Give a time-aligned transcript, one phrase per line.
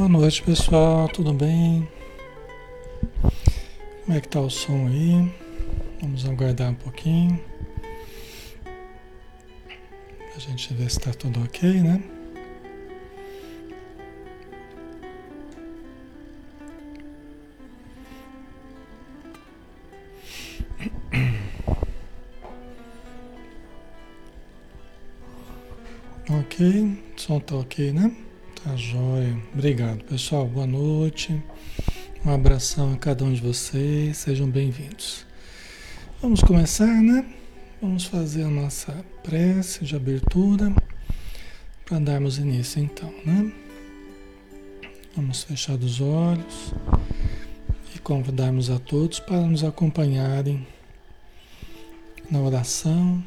[0.00, 1.10] Boa noite, pessoal.
[1.10, 1.86] Tudo bem?
[4.06, 5.30] Como é que tá o som aí?
[6.00, 7.38] Vamos aguardar um pouquinho.
[10.34, 12.02] A gente ver se está tudo ok, né?
[26.30, 28.29] Ok, o som tá ok, né?
[28.62, 29.38] Tá jóia.
[29.54, 30.46] Obrigado, pessoal.
[30.46, 31.42] Boa noite.
[32.22, 34.18] Um abração a cada um de vocês.
[34.18, 35.24] Sejam bem-vindos.
[36.20, 37.24] Vamos começar, né?
[37.80, 38.92] Vamos fazer a nossa
[39.22, 40.74] prece de abertura
[41.86, 43.50] para darmos início, então, né?
[45.16, 46.74] Vamos fechar os olhos
[47.96, 50.66] e convidarmos a todos para nos acompanharem
[52.30, 53.24] na oração,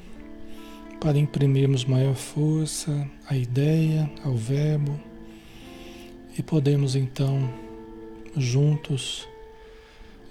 [1.02, 5.12] para imprimirmos maior força à ideia, ao verbo
[6.38, 7.50] e podemos então
[8.36, 9.28] juntos,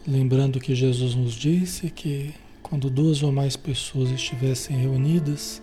[0.06, 5.62] lembrando que Jesus nos disse que quando duas ou mais pessoas estivessem reunidas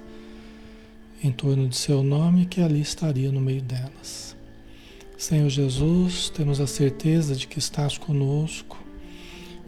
[1.22, 4.38] em torno de seu nome, que ali estaria no meio delas.
[5.18, 8.78] Senhor Jesus, temos a certeza de que estás conosco,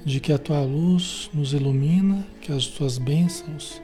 [0.05, 3.81] de que a tua luz nos ilumina, que as tuas bênçãos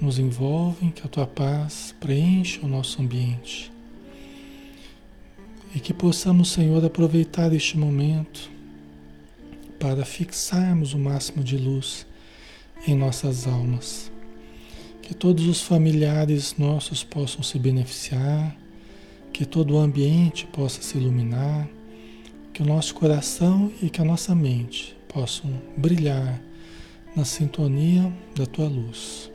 [0.00, 3.73] nos envolvem, que a tua paz preenche o nosso ambiente.
[5.74, 8.48] E que possamos, Senhor, aproveitar este momento
[9.80, 12.06] para fixarmos o máximo de luz
[12.86, 14.10] em nossas almas.
[15.02, 18.56] Que todos os familiares nossos possam se beneficiar,
[19.32, 21.68] que todo o ambiente possa se iluminar,
[22.52, 26.40] que o nosso coração e que a nossa mente possam brilhar
[27.16, 29.33] na sintonia da tua luz.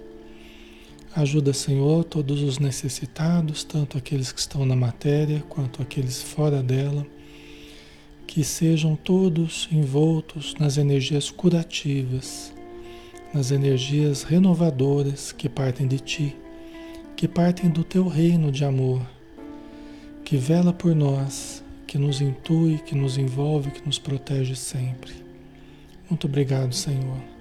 [1.16, 7.06] Ajuda, Senhor, todos os necessitados, tanto aqueles que estão na matéria quanto aqueles fora dela,
[8.28, 12.54] que sejam todos envoltos nas energias curativas,
[13.34, 16.38] nas energias renovadoras que partem de Ti,
[17.16, 19.02] que partem do Teu reino de amor,
[20.24, 25.14] que vela por nós, que nos intui, que nos envolve, que nos protege sempre.
[26.08, 27.39] Muito obrigado, Senhor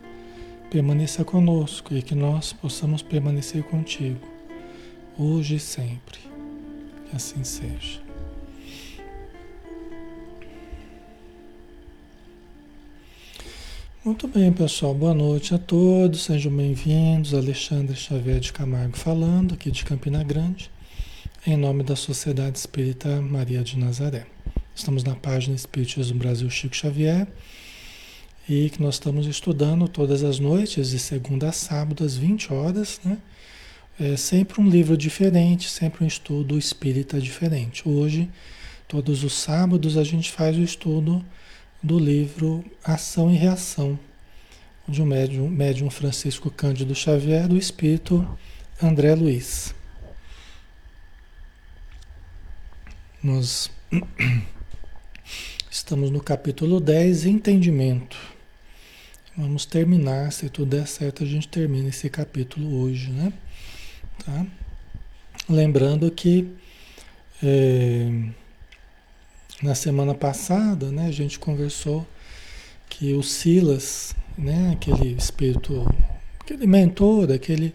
[0.70, 4.20] permaneça conosco e que nós possamos permanecer contigo,
[5.18, 6.18] hoje e sempre.
[7.08, 8.00] Que assim seja.
[14.04, 14.94] Muito bem, pessoal.
[14.94, 16.22] Boa noite a todos.
[16.24, 17.34] Sejam bem-vindos.
[17.34, 20.70] Alexandre Xavier de Camargo falando, aqui de Campina Grande,
[21.46, 24.26] em nome da Sociedade Espírita Maria de Nazaré.
[24.74, 27.26] Estamos na página Espíritos do Brasil Chico Xavier
[28.48, 32.98] e que nós estamos estudando todas as noites, de segunda a sábado, às 20 horas,
[33.04, 33.18] né?
[34.00, 37.86] É sempre um livro diferente, sempre um estudo espírita diferente.
[37.86, 38.30] Hoje,
[38.86, 41.22] todos os sábados, a gente faz o estudo
[41.82, 43.98] do livro Ação e Reação,
[44.88, 48.26] de um médium, médium Francisco Cândido Xavier, do espírito
[48.82, 49.74] André Luiz.
[53.22, 53.70] Nós
[55.70, 58.37] estamos no capítulo 10, Entendimento.
[59.40, 63.32] Vamos terminar, se tudo der certo, a gente termina esse capítulo hoje, né?
[64.24, 64.44] Tá?
[65.48, 66.56] Lembrando que
[67.40, 68.10] é,
[69.62, 72.04] na semana passada, né, a gente conversou
[72.88, 75.86] que o Silas, né, aquele espírito,
[76.40, 77.72] aquele mentor, aquele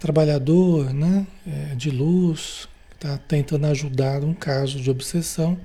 [0.00, 5.60] trabalhador, né, é, de luz, está tentando ajudar um caso de obsessão,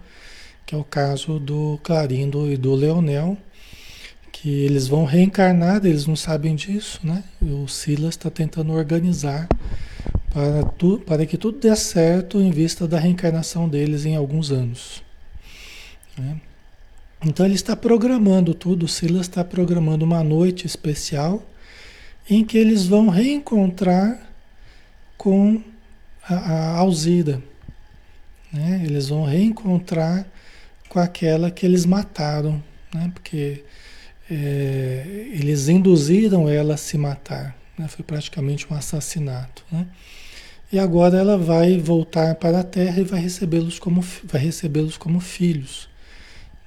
[0.66, 3.38] que é o caso do Clarindo e do Leonel
[4.42, 7.26] que eles vão reencarnar, eles não sabem disso, né?
[7.42, 9.50] O Silas está tentando organizar
[10.32, 15.04] para, tu, para que tudo dê certo em vista da reencarnação deles em alguns anos.
[16.18, 16.40] Né?
[17.26, 21.44] Então ele está programando tudo, o Silas está programando uma noite especial
[22.30, 24.22] em que eles vão reencontrar
[25.18, 25.62] com
[26.24, 27.44] a, a Alzira.
[28.54, 28.84] Né?
[28.86, 30.26] Eles vão reencontrar
[30.88, 32.64] com aquela que eles mataram,
[32.94, 33.12] né?
[33.14, 33.66] porque
[34.30, 37.56] é, eles induziram ela a se matar.
[37.78, 37.88] Né?
[37.88, 39.64] Foi praticamente um assassinato.
[39.72, 39.88] Né?
[40.72, 45.20] E agora ela vai voltar para a Terra e vai recebê-los como, vai recebê-los como
[45.20, 45.90] filhos.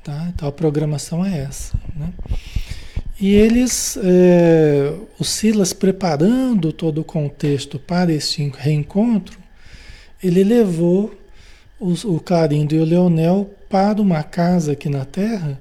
[0.03, 0.29] Tá?
[0.35, 1.79] Então a programação é essa.
[1.95, 2.13] Né?
[3.21, 9.39] E eles, é, o Silas preparando todo o contexto para esse reencontro,
[10.21, 11.15] ele levou
[11.79, 15.61] os, o Clarindo e o Leonel para uma casa aqui na Terra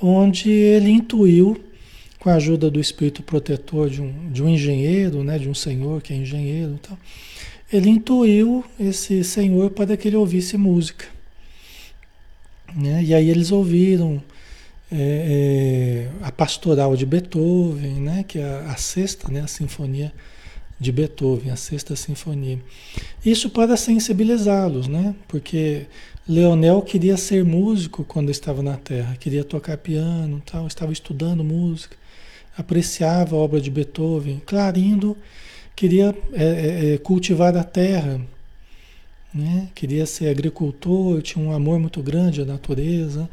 [0.00, 1.60] onde ele intuiu,
[2.18, 6.02] com a ajuda do espírito protetor de um, de um engenheiro, né, de um senhor
[6.02, 6.98] que é engenheiro e tal,
[7.72, 11.06] ele intuiu esse senhor para que ele ouvisse música.
[12.74, 13.02] Né?
[13.04, 14.22] E aí eles ouviram
[14.90, 18.24] é, é, a pastoral de Beethoven, né?
[18.26, 19.40] que é a, a sexta, né?
[19.40, 20.12] a sinfonia
[20.80, 22.58] de Beethoven, a sexta sinfonia.
[23.24, 25.14] Isso para sensibilizá-los, né?
[25.26, 25.86] porque
[26.28, 31.96] Leonel queria ser músico quando estava na Terra, queria tocar piano, tal, estava estudando música,
[32.56, 34.42] apreciava a obra de Beethoven.
[34.44, 35.16] Clarindo
[35.74, 38.20] queria é, é, é cultivar a terra,
[39.32, 39.68] né?
[39.74, 43.30] queria ser agricultor, tinha um amor muito grande à natureza.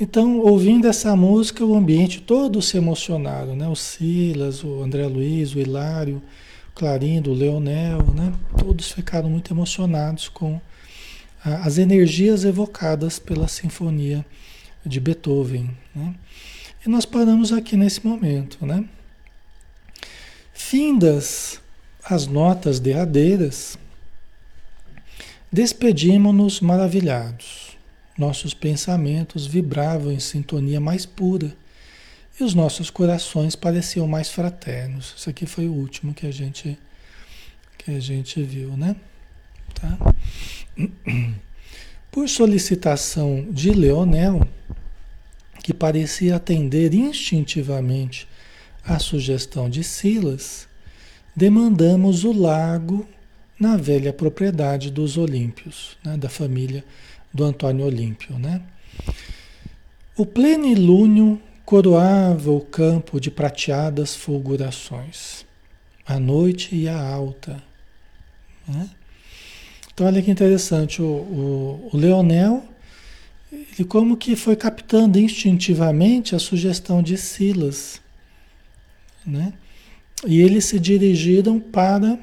[0.00, 3.68] Então, ouvindo essa música, o ambiente todo se emocionaram, né?
[3.68, 6.22] O Silas, o André Luiz, o Hilário,
[6.70, 8.32] o Clarindo, o Leonel, né?
[8.56, 10.60] Todos ficaram muito emocionados com
[11.44, 14.24] as energias evocadas pela sinfonia
[14.84, 16.14] de Beethoven, né?
[16.84, 18.84] E nós paramos aqui nesse momento, né?
[20.52, 21.60] Findas
[22.04, 23.78] as notas derradeiras,
[25.52, 27.76] despedimos-nos maravilhados.
[28.16, 31.54] Nossos pensamentos vibravam em sintonia mais pura
[32.38, 35.14] e os nossos corações pareciam mais fraternos.
[35.16, 36.78] Isso aqui foi o último que a gente
[37.78, 38.94] que a gente viu, né?
[39.74, 40.14] Tá?
[42.10, 44.46] Por solicitação de Leonel,
[45.62, 48.26] que parecia atender instintivamente
[48.84, 50.66] à sugestão de Silas,
[51.36, 53.06] demandamos o lago
[53.58, 56.84] na velha propriedade dos Olímpios, né, da família
[57.32, 58.38] do Antônio Olímpio.
[58.38, 58.62] Né?
[60.16, 65.46] O plenilúnio coroava o campo de prateadas fulgurações.
[66.04, 67.62] A noite ia alta.
[68.66, 68.90] Né?
[70.00, 72.64] Então olha que interessante, o, o, o Leonel,
[73.52, 78.00] ele como que foi captando instintivamente a sugestão de Silas,
[79.26, 79.52] né?
[80.26, 82.18] E eles se dirigiram para.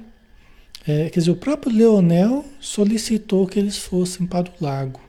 [0.87, 4.99] É, quer dizer, o próprio Leonel solicitou que eles fossem para o lago.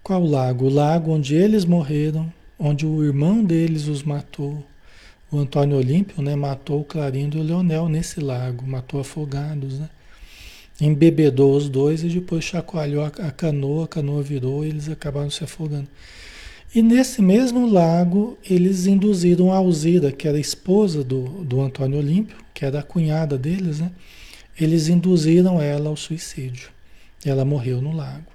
[0.00, 0.66] Qual lago?
[0.66, 4.64] O lago onde eles morreram, onde o irmão deles os matou.
[5.28, 9.80] O Antônio Olímpio né, matou o Clarindo e o Leonel nesse lago, matou afogados.
[9.80, 9.88] Né?
[10.80, 15.44] Embebedou os dois e depois chacoalhou a, canoa, a canoa virou e eles acabaram se
[15.44, 15.88] afogando.
[16.74, 22.36] E nesse mesmo lago, eles induziram a Alzira, que era esposa do, do Antônio Olímpio,
[22.54, 23.90] que era a cunhada deles, né?
[24.58, 26.70] Eles induziram ela ao suicídio.
[27.24, 28.32] Ela morreu no lago.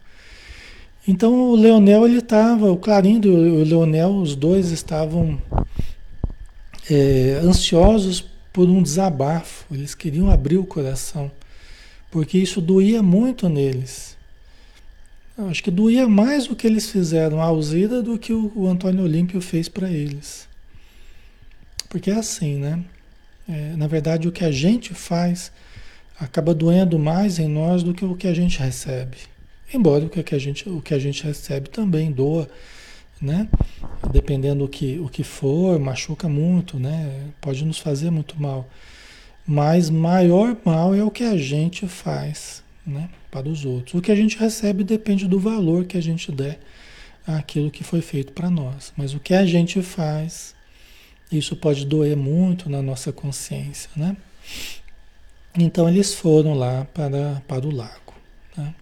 [1.07, 5.41] Então o Leonel, ele estava, o Clarindo e o Leonel, os dois estavam
[6.89, 9.73] é, ansiosos por um desabafo.
[9.73, 11.31] Eles queriam abrir o coração,
[12.11, 14.17] porque isso doía muito neles.
[15.37, 19.03] Acho que doía mais o que eles fizeram a Alzira do que o, o Antônio
[19.03, 20.47] Olímpio fez para eles.
[21.89, 22.83] Porque é assim, né?
[23.47, 25.51] É, na verdade, o que a gente faz
[26.19, 29.17] acaba doendo mais em nós do que o que a gente recebe.
[29.71, 32.49] Embora o que a gente, o que a gente recebe também doa,
[33.21, 33.47] né?
[34.11, 37.29] Dependendo do que, o que for, machuca muito, né?
[37.39, 38.67] Pode nos fazer muito mal.
[39.47, 43.09] Mas maior mal é o que a gente faz, né?
[43.31, 43.95] para os outros.
[43.95, 46.59] O que a gente recebe depende do valor que a gente der
[47.25, 48.91] àquilo que foi feito para nós.
[48.97, 50.55] Mas o que a gente faz,
[51.31, 54.17] isso pode doer muito na nossa consciência, né?
[55.57, 58.13] Então eles foram lá para, para o lago.
[58.55, 58.73] Né?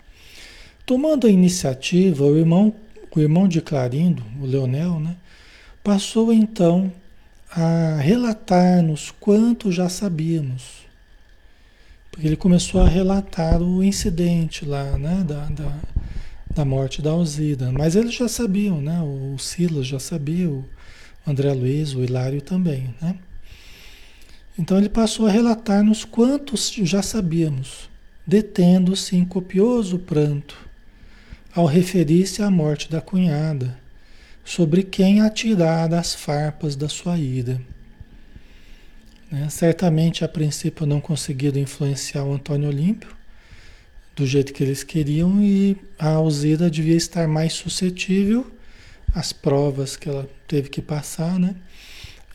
[0.85, 2.73] Tomando a iniciativa, o irmão,
[3.15, 5.15] o irmão de Clarindo, o Leonel, né,
[5.81, 6.91] passou então
[7.55, 10.85] a relatar-nos quanto já sabíamos
[12.15, 15.79] porque ele começou a relatar o incidente lá, né, da, da,
[16.49, 17.73] da morte da Alzida.
[17.73, 20.63] Mas eles já sabiam, né, o Silas já sabia, o
[21.27, 23.19] André Luiz, o Hilário também, né.
[24.57, 27.89] Então ele passou a relatar-nos quantos já sabíamos,
[28.25, 30.57] detendo-se em copioso pranto,
[31.53, 33.77] ao referir-se à morte da cunhada,
[34.45, 37.59] sobre quem atirara as farpas da sua ira.
[39.31, 39.49] Né?
[39.49, 43.09] Certamente, a princípio, não conseguiram influenciar o Antônio Olímpio
[44.15, 48.49] do jeito que eles queriam e a Alzira devia estar mais suscetível
[49.13, 51.55] às provas que ela teve que passar, né?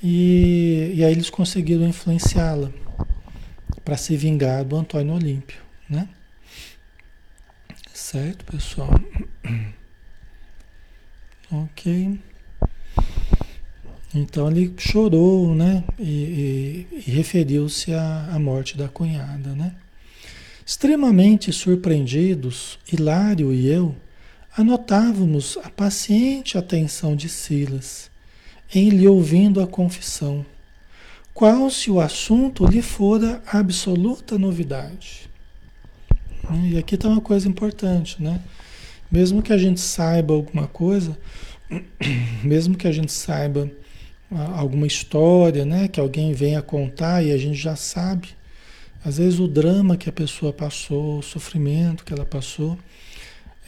[0.02, 2.70] E, e aí eles conseguiram influenciá-la
[3.84, 6.08] para se vingar do Antônio Olímpio, né?
[7.94, 8.90] Certo, pessoal?
[11.52, 12.18] Ok.
[14.14, 15.84] Então ele chorou, né?
[15.98, 19.74] E, e, e referiu-se à, à, morte da cunhada, né?
[20.64, 23.94] Extremamente surpreendidos, Hilário e eu
[24.56, 28.10] anotávamos a paciente atenção de Silas
[28.72, 30.46] em lhe ouvindo a confissão,
[31.34, 35.28] qual se o assunto lhe fora absoluta novidade.
[36.64, 38.40] E aqui está uma coisa importante, né?
[39.10, 41.18] Mesmo que a gente saiba alguma coisa,
[42.44, 43.70] mesmo que a gente saiba
[44.54, 48.28] alguma história, né, que alguém venha contar e a gente já sabe,
[49.04, 52.78] às vezes o drama que a pessoa passou, o sofrimento que ela passou,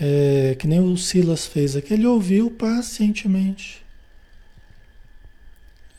[0.00, 3.82] é, que nem o Silas fez aqui, ele ouviu pacientemente.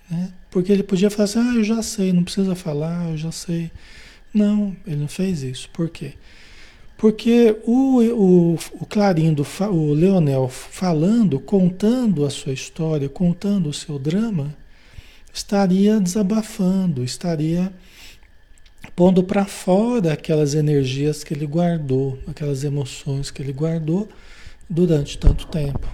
[0.09, 0.31] Né?
[0.51, 3.71] Porque ele podia falar assim, ah, eu já sei, não precisa falar, eu já sei.
[4.33, 5.69] Não, ele não fez isso.
[5.71, 6.13] Por quê?
[6.13, 6.17] Porque
[7.65, 14.55] o, o, o Clarindo, o Leonel falando, contando a sua história, contando o seu drama,
[15.33, 17.72] estaria desabafando, estaria
[18.95, 24.07] pondo para fora aquelas energias que ele guardou, aquelas emoções que ele guardou
[24.69, 25.88] durante tanto tempo.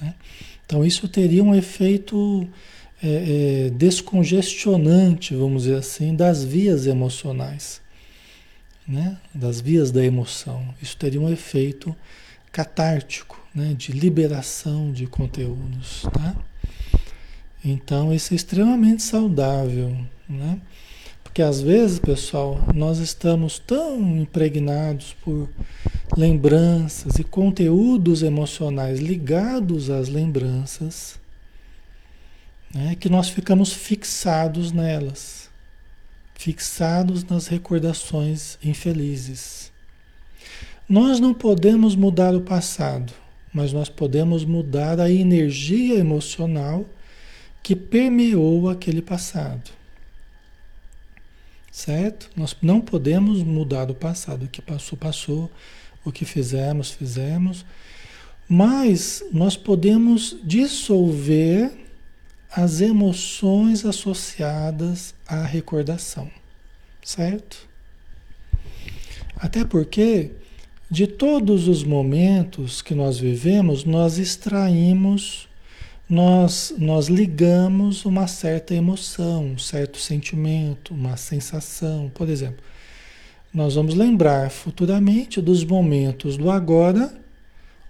[0.00, 0.14] Né?
[0.64, 2.48] Então isso teria um efeito
[3.02, 7.81] é, é, descongestionante, vamos dizer assim, das vias emocionais,
[8.92, 9.16] né?
[9.34, 10.62] das vias da emoção.
[10.80, 11.96] Isso teria um efeito
[12.52, 13.74] catártico, né?
[13.76, 16.02] de liberação de conteúdos.
[16.12, 16.36] Tá?
[17.64, 19.96] Então, isso é extremamente saudável.
[20.28, 20.60] Né?
[21.24, 25.48] Porque às vezes, pessoal, nós estamos tão impregnados por
[26.14, 31.18] lembranças e conteúdos emocionais ligados às lembranças
[32.74, 35.41] né, que nós ficamos fixados nelas,
[36.42, 39.70] fixados nas recordações infelizes.
[40.88, 43.12] Nós não podemos mudar o passado,
[43.54, 46.84] mas nós podemos mudar a energia emocional
[47.62, 49.70] que permeou aquele passado.
[51.70, 52.28] Certo?
[52.34, 54.46] Nós não podemos mudar o passado.
[54.46, 55.50] O que passou, passou.
[56.04, 57.64] O que fizemos, fizemos.
[58.48, 61.70] Mas nós podemos dissolver
[62.54, 66.30] as emoções associadas à recordação,
[67.02, 67.66] certo?
[69.36, 70.32] Até porque
[70.90, 75.48] de todos os momentos que nós vivemos, nós extraímos,
[76.06, 82.10] nós, nós ligamos uma certa emoção, um certo sentimento, uma sensação.
[82.12, 82.62] Por exemplo,
[83.52, 87.18] nós vamos lembrar futuramente dos momentos do agora,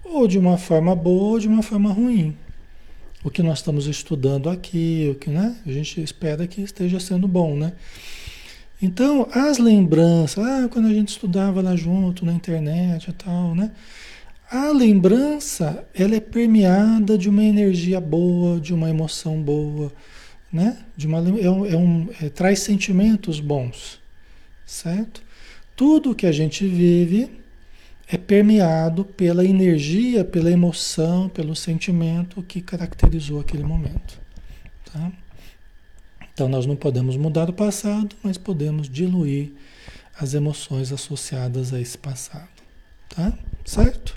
[0.05, 2.37] ou de uma forma boa ou de uma forma ruim
[3.25, 7.29] o que nós estamos estudando aqui, o que né, a gente espera que esteja sendo
[7.29, 7.73] bom, né?
[8.81, 13.71] Então, as lembranças, ah, quando a gente estudava lá junto na internet e tal, né?
[14.51, 19.93] A lembrança, ela é permeada de uma energia boa, de uma emoção boa,
[20.53, 20.79] né?
[20.97, 24.01] De uma, é um, é um é, traz sentimentos bons,
[24.67, 25.23] certo?
[25.77, 27.42] Tudo que a gente vive
[28.13, 34.21] é permeado pela energia, pela emoção, pelo sentimento que caracterizou aquele momento.
[34.85, 35.11] Tá?
[36.31, 39.53] Então nós não podemos mudar o passado, mas podemos diluir
[40.15, 42.51] as emoções associadas a esse passado.
[43.09, 43.33] Tá?
[43.65, 44.15] Certo?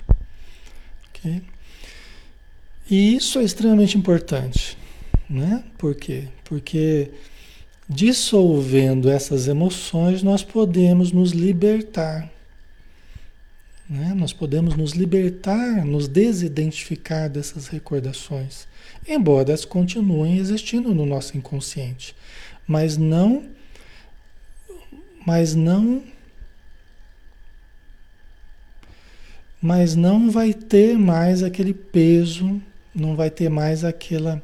[1.08, 1.42] Ok?
[2.90, 4.76] E isso é extremamente importante.
[5.26, 5.64] Né?
[5.78, 6.28] Por quê?
[6.44, 7.12] Porque
[7.88, 12.35] dissolvendo essas emoções, nós podemos nos libertar
[13.88, 14.12] né?
[14.14, 18.66] Nós podemos nos libertar, nos desidentificar dessas recordações,
[19.06, 22.14] embora elas continuem existindo no nosso inconsciente,
[22.66, 23.44] mas não,
[25.24, 26.02] mas não,
[29.60, 32.60] mas não vai ter mais aquele peso,
[32.94, 34.42] não vai ter mais aquela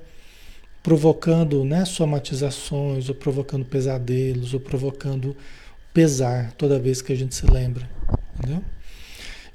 [0.83, 5.37] provocando, né, somatizações, ou provocando pesadelos, ou provocando
[5.94, 7.88] pesar toda vez que a gente se lembra,
[8.37, 8.62] entendeu?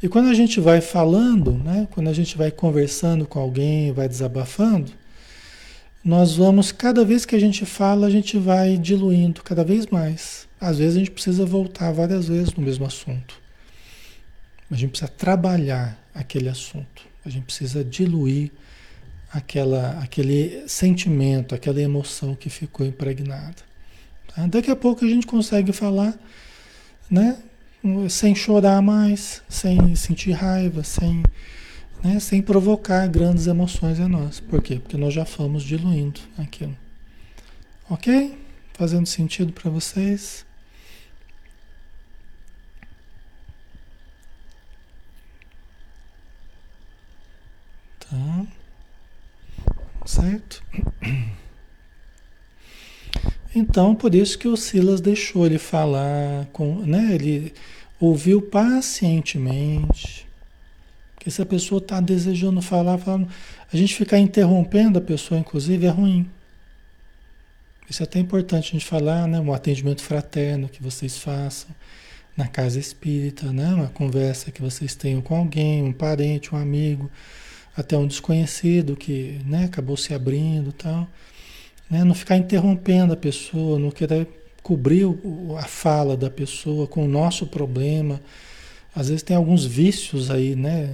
[0.01, 4.07] E quando a gente vai falando, né, quando a gente vai conversando com alguém, vai
[4.07, 4.91] desabafando,
[6.03, 10.47] nós vamos, cada vez que a gente fala, a gente vai diluindo cada vez mais.
[10.61, 13.35] Às vezes a gente precisa voltar várias vezes no mesmo assunto.
[14.69, 17.03] A gente precisa trabalhar aquele assunto.
[17.25, 18.51] A gente precisa diluir
[19.31, 23.55] aquela, aquele sentimento, aquela emoção que ficou impregnada.
[24.33, 24.47] Tá?
[24.47, 26.17] Daqui a pouco a gente consegue falar,
[27.09, 27.37] né?
[28.09, 31.23] Sem chorar mais, sem sentir raiva, sem,
[32.03, 34.39] né, sem provocar grandes emoções em nós.
[34.39, 34.79] Por quê?
[34.79, 36.75] Porque nós já fomos diluindo aquilo.
[37.89, 38.37] Ok?
[38.73, 40.45] Fazendo sentido para vocês?
[47.99, 48.45] Tá.
[50.05, 50.63] Certo?
[53.55, 57.15] Então, por isso que o Silas deixou ele falar, com, né?
[57.15, 57.53] ele
[57.99, 60.27] ouviu pacientemente.
[61.15, 63.27] Porque se a pessoa está desejando falar, falando,
[63.71, 66.29] a gente ficar interrompendo a pessoa, inclusive, é ruim.
[67.89, 69.39] Isso é até importante a gente falar, né?
[69.39, 71.73] Um atendimento fraterno que vocês façam.
[72.37, 73.73] na casa espírita, né?
[73.73, 77.09] Uma conversa que vocês tenham com alguém, um parente, um amigo,
[77.75, 81.07] até um desconhecido que, né, acabou se abrindo, tal,
[81.89, 82.03] né?
[82.03, 84.27] Não ficar interrompendo a pessoa, não querer
[84.67, 85.05] cobrir
[85.57, 88.19] a fala da pessoa com o nosso problema.
[88.93, 90.93] Às vezes tem alguns vícios aí, né,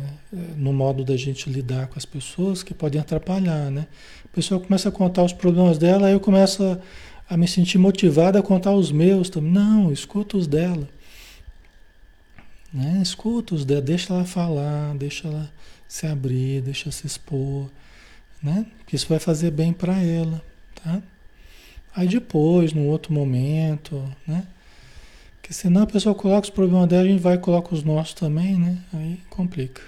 [0.55, 3.87] no modo da gente lidar com as pessoas que podem atrapalhar, né?
[4.25, 6.79] A pessoa começa a contar os problemas dela, aí eu começo
[7.27, 9.51] a, me sentir motivado a contar os meus também.
[9.51, 10.87] Não, escuta os dela.
[12.71, 12.99] Né?
[13.01, 15.51] Escuta os dela, deixa ela falar, deixa ela
[15.87, 17.71] se abrir, deixa se expor,
[18.41, 18.67] né?
[18.85, 20.39] Que isso vai fazer bem para ela,
[20.75, 21.01] tá?
[21.95, 24.47] Aí depois, num outro momento, né?
[25.35, 28.13] Porque senão a pessoa coloca os problemas dela, a gente vai e coloca os nossos
[28.13, 28.77] também, né?
[28.93, 29.81] Aí complica.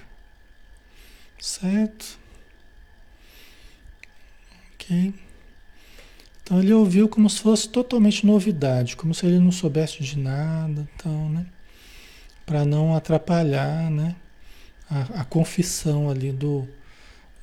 [1.39, 2.19] Certo?
[4.73, 5.13] Ok.
[6.43, 10.87] Então ele ouviu como se fosse totalmente novidade, como se ele não soubesse de nada,
[10.95, 11.45] então, né?
[12.45, 14.15] para não atrapalhar né,
[14.89, 16.67] a, a, confissão ali do,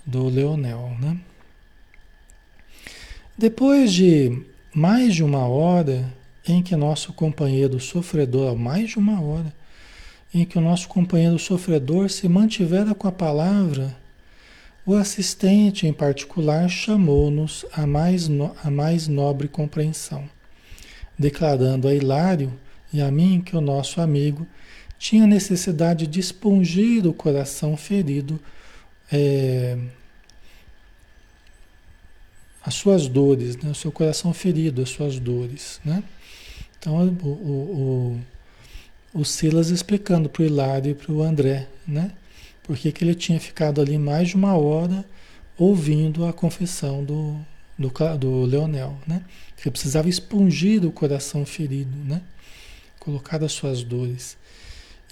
[0.06, 0.96] do Leonel.
[1.00, 1.18] Né?
[3.36, 4.44] Depois de
[4.74, 6.12] mais de uma hora
[6.48, 9.52] em que nosso companheiro sofredor, mais de uma hora,
[10.32, 13.94] em que o nosso companheiro sofredor se mantivera com a palavra,
[14.84, 20.28] o assistente em particular chamou-nos a mais, no, a mais nobre compreensão,
[21.18, 22.52] declarando a Hilário
[22.92, 24.46] e a mim que o nosso amigo
[24.98, 28.40] tinha necessidade de expungir o coração ferido,
[29.10, 29.76] é,
[32.64, 33.70] as suas dores, né?
[33.70, 35.80] o seu coração ferido, as suas dores.
[35.84, 36.02] Né?
[36.78, 38.20] Então, o, o,
[39.14, 42.12] o, o Silas explicando para o Hilário e para o André, né?
[42.62, 45.04] porque que ele tinha ficado ali mais de uma hora
[45.58, 47.36] ouvindo a confissão do,
[47.76, 49.22] do, do Leonel, né?
[49.56, 52.22] que precisava expungir o coração ferido, né?
[52.98, 54.36] colocar as suas dores.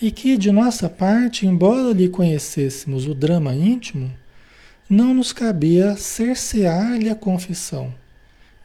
[0.00, 4.10] E que, de nossa parte, embora lhe conhecêssemos o drama íntimo,
[4.90, 7.94] não nos cabia cercear-lhe a confissão,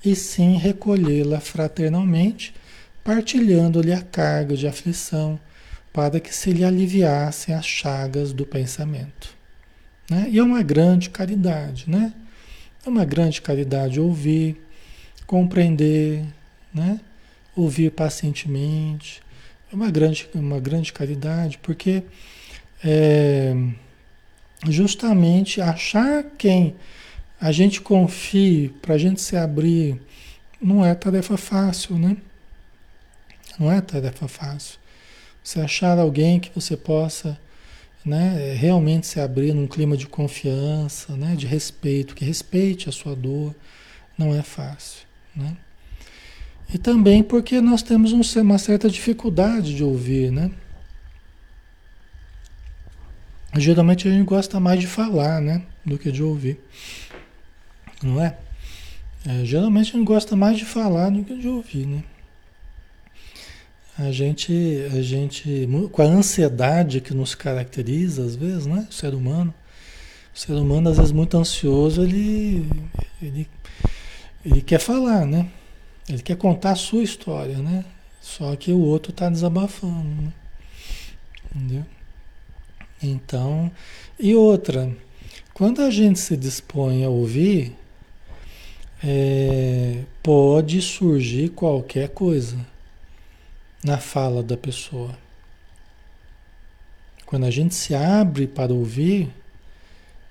[0.04, 2.52] e sim recolhê-la fraternalmente,
[3.04, 5.40] partilhando-lhe a carga de aflição,
[5.94, 9.36] para que se lhe aliviassem as chagas do pensamento.
[10.10, 10.28] Né?
[10.32, 12.12] E é uma grande caridade, né?
[12.84, 14.60] É uma grande caridade ouvir,
[15.28, 16.26] compreender,
[16.74, 17.00] né?
[17.56, 19.22] ouvir pacientemente,
[19.72, 22.04] é uma grande, uma grande caridade, porque
[22.84, 23.56] é,
[24.68, 26.76] justamente achar quem
[27.39, 30.00] a gente confie para a gente se abrir
[30.62, 32.18] não é tarefa fácil, né?
[33.60, 34.80] Não é tarefa fácil.
[35.44, 37.38] Você achar alguém que você possa
[38.04, 43.15] né, realmente se abrir num clima de confiança, né, de respeito, que respeite a sua
[43.15, 43.56] dor,
[44.18, 45.06] não é fácil.
[45.36, 45.56] Né?
[46.74, 50.52] E também porque nós temos um, uma certa dificuldade de ouvir, né?
[53.58, 55.62] Geralmente a gente gosta mais de falar, né?
[55.86, 56.60] Do que de ouvir.
[58.04, 58.38] Não é?
[59.26, 59.46] é?
[59.46, 62.04] Geralmente a gente gosta mais de falar do que de ouvir, né?
[63.98, 64.54] A gente,
[64.91, 68.86] a gente, com a ansiedade que nos caracteriza, às vezes, né?
[68.89, 69.54] O ser humano.
[70.34, 72.68] O ser humano, às vezes, muito ansioso, ele,
[73.22, 73.48] ele,
[74.46, 75.50] ele quer falar, né?
[76.10, 77.86] Ele quer contar a sua história, né?
[78.20, 80.34] Só que o outro está desabafando, né?
[81.56, 81.86] Entendeu?
[83.02, 83.72] Então,
[84.20, 84.96] e outra,
[85.54, 87.76] quando a gente se dispõe a ouvir,
[89.04, 92.58] é, pode surgir qualquer coisa
[93.84, 95.18] na fala da pessoa.
[97.26, 99.30] Quando a gente se abre para ouvir,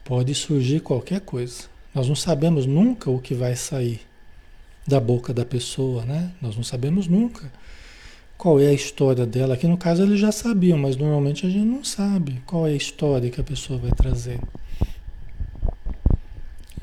[0.05, 1.65] pode surgir qualquer coisa.
[1.95, 4.01] Nós não sabemos nunca o que vai sair
[4.87, 6.33] da boca da pessoa, né?
[6.41, 7.51] Nós não sabemos nunca
[8.37, 9.55] qual é a história dela.
[9.55, 12.77] Aqui no caso eles já sabiam, mas normalmente a gente não sabe qual é a
[12.77, 14.41] história que a pessoa vai trazer.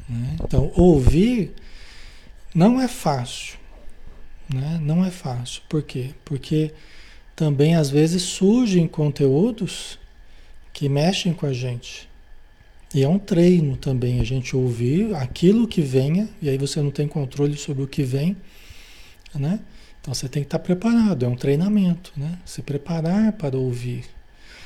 [0.07, 0.37] Né?
[0.43, 1.53] Então, ouvir
[2.53, 3.57] não é fácil.
[4.53, 4.79] Né?
[4.81, 5.61] Não é fácil.
[5.69, 6.11] Por quê?
[6.25, 6.73] Porque
[7.35, 9.97] também às vezes surgem conteúdos
[10.73, 12.09] que mexem com a gente.
[12.93, 16.91] E é um treino também a gente ouvir aquilo que venha, e aí você não
[16.91, 18.35] tem controle sobre o que vem,
[19.33, 19.61] né?
[20.01, 22.39] Então você tem que estar preparado, é um treinamento, né?
[22.43, 24.05] Se preparar para ouvir.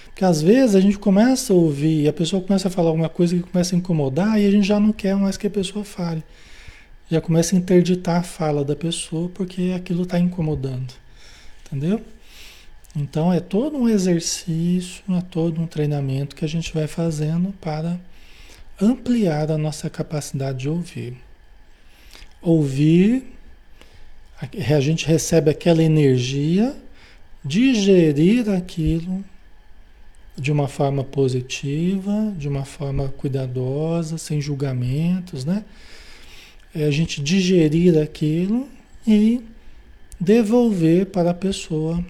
[0.05, 3.09] Porque às vezes a gente começa a ouvir e a pessoa começa a falar alguma
[3.09, 5.83] coisa que começa a incomodar e a gente já não quer mais que a pessoa
[5.83, 6.23] fale.
[7.11, 10.93] Já começa a interditar a fala da pessoa porque aquilo está incomodando.
[11.65, 12.01] Entendeu?
[12.95, 17.99] Então é todo um exercício, é todo um treinamento que a gente vai fazendo para
[18.81, 21.17] ampliar a nossa capacidade de ouvir.
[22.41, 23.34] Ouvir,
[24.41, 26.75] a gente recebe aquela energia
[27.43, 29.23] digerir aquilo
[30.35, 35.63] de uma forma positiva, de uma forma cuidadosa, sem julgamentos, né?
[36.73, 38.67] É a gente digerir aquilo
[39.07, 39.41] e
[40.19, 42.03] devolver para a pessoa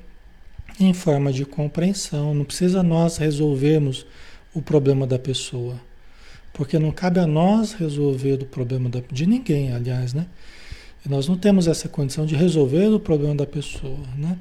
[0.79, 2.33] em forma de compreensão.
[2.33, 4.07] Não precisa nós resolvermos
[4.53, 5.79] o problema da pessoa,
[6.53, 10.25] porque não cabe a nós resolver o problema da, de ninguém, aliás, né?
[11.05, 14.37] Nós não temos essa condição de resolver o problema da pessoa, né?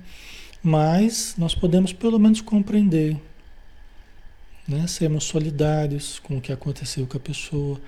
[0.63, 3.21] Mas nós podemos pelo menos compreender,
[4.67, 4.87] né?
[4.87, 7.79] Sermos solidários com o que aconteceu com a pessoa,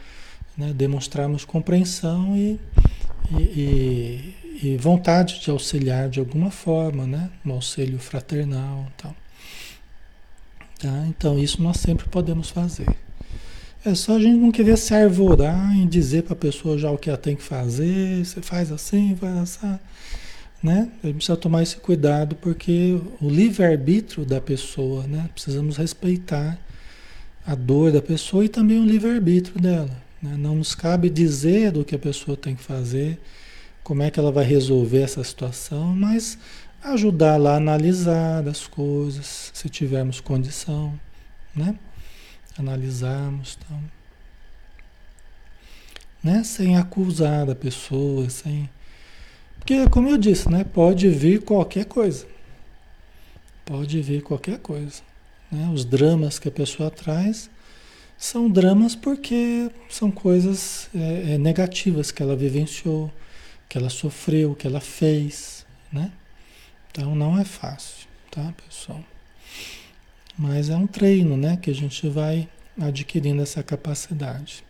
[0.56, 0.72] né?
[0.74, 2.60] Demonstrarmos compreensão e,
[3.38, 7.30] e, e, e vontade de auxiliar de alguma forma, né?
[7.44, 9.14] Um auxílio fraternal, tal.
[10.78, 11.06] Tá?
[11.08, 13.05] Então isso nós sempre podemos fazer.
[13.86, 16.98] É só a gente não querer se arvorar em dizer para a pessoa já o
[16.98, 19.78] que ela tem que fazer, você faz assim, faz assim,
[20.60, 20.90] né?
[21.04, 25.30] A gente precisa tomar esse cuidado porque o livre-arbítrio da pessoa, né?
[25.32, 26.58] Precisamos respeitar
[27.46, 29.96] a dor da pessoa e também o livre-arbítrio dela.
[30.20, 30.34] Né?
[30.36, 33.20] Não nos cabe dizer do que a pessoa tem que fazer,
[33.84, 36.36] como é que ela vai resolver essa situação, mas
[36.82, 40.92] ajudar lá a analisar as coisas, se tivermos condição,
[41.54, 41.76] né?
[42.58, 43.82] Analisarmos, então,
[46.22, 46.42] né?
[46.42, 48.68] Sem acusar a pessoa, sem
[49.66, 50.62] porque como eu disse, né?
[50.62, 52.24] Pode vir qualquer coisa,
[53.64, 55.02] pode vir qualquer coisa,
[55.50, 55.68] né?
[55.74, 57.50] Os dramas que a pessoa traz
[58.16, 63.12] são dramas porque são coisas é, é, negativas que ela vivenciou,
[63.68, 66.12] que ela sofreu, que ela fez, né?
[66.92, 69.02] Então não é fácil, tá, pessoal?
[70.38, 74.66] Mas é um treino, né, que a gente vai adquirindo essa capacidade.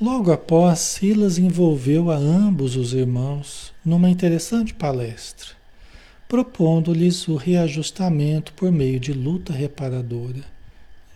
[0.00, 5.48] Logo após, Silas envolveu a ambos os irmãos numa interessante palestra,
[6.28, 10.44] propondo-lhes o reajustamento por meio de luta reparadora.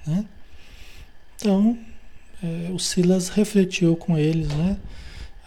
[0.07, 0.25] Né?
[1.37, 1.79] Então,
[2.43, 4.79] é, o Silas refletiu com eles, né?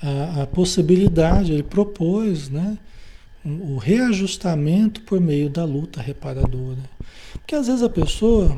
[0.01, 2.77] a, a possibilidade, ele propôs né,
[3.45, 6.79] o reajustamento por meio da luta reparadora.
[7.33, 8.55] Porque às vezes a pessoa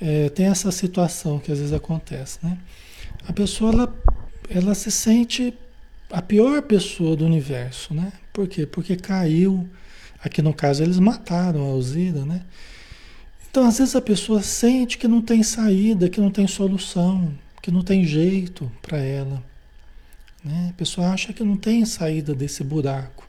[0.00, 2.58] é, tem essa situação que às vezes acontece, né?
[3.26, 4.00] A pessoa ela,
[4.48, 5.54] ela se sente
[6.10, 8.12] a pior pessoa do universo, né?
[8.32, 8.66] Por quê?
[8.66, 9.68] Porque caiu.
[10.22, 12.42] Aqui no caso eles mataram a Alzira, né?
[13.50, 17.70] Então às vezes a pessoa sente que não tem saída, que não tem solução, que
[17.70, 19.42] não tem jeito para ela.
[20.44, 20.68] Né?
[20.70, 23.26] A pessoa acha que não tem saída desse buraco.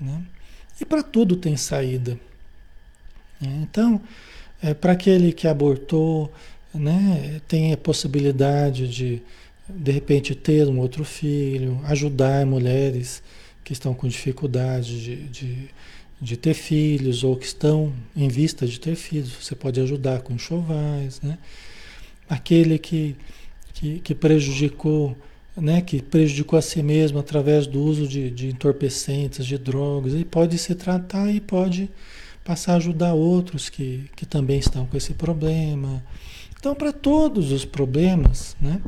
[0.00, 0.22] Né?
[0.80, 2.18] E para tudo tem saída.
[3.40, 3.60] Né?
[3.62, 4.00] Então,
[4.62, 6.32] é, para aquele que abortou,
[6.74, 9.22] né, tem a possibilidade de,
[9.68, 13.22] de repente, ter um outro filho, ajudar mulheres
[13.64, 15.70] que estão com dificuldade de, de,
[16.20, 19.32] de ter filhos ou que estão em vista de ter filhos.
[19.40, 21.20] Você pode ajudar com enxovais.
[21.20, 21.38] Né?
[22.28, 23.16] Aquele que,
[23.74, 25.16] que, que prejudicou
[25.60, 30.24] né, que prejudicou a si mesmo através do uso de, de entorpecentes, de drogas, e
[30.24, 31.90] pode se tratar e pode
[32.44, 36.02] passar a ajudar outros que, que também estão com esse problema.
[36.58, 38.80] Então, para todos os problemas, né,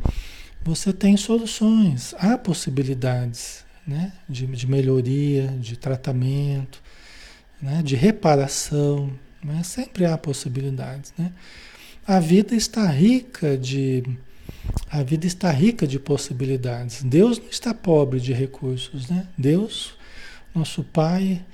[0.62, 6.82] você tem soluções, há possibilidades né, de, de melhoria, de tratamento,
[7.60, 11.12] né, de reparação, né, sempre há possibilidades.
[11.16, 11.32] Né?
[12.06, 14.02] A vida está rica de
[14.90, 17.02] a vida está rica de possibilidades.
[17.02, 19.26] Deus não está pobre de recursos, né?
[19.38, 19.94] Deus,
[20.54, 21.44] nosso Pai,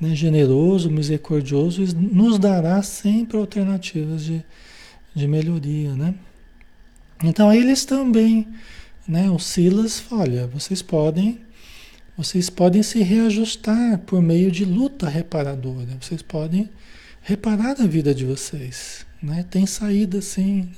[0.00, 4.44] né, generoso, misericordioso, nos dará sempre alternativas de,
[5.14, 6.14] de melhoria, né?
[7.22, 8.46] Então eles também,
[9.08, 9.30] né?
[9.30, 11.40] O Silas, olha, vocês podem,
[12.16, 15.96] vocês podem se reajustar por meio de luta reparadora.
[16.00, 16.68] Vocês podem
[17.22, 19.44] reparar a vida de vocês, né?
[19.50, 20.70] Tem saída sim.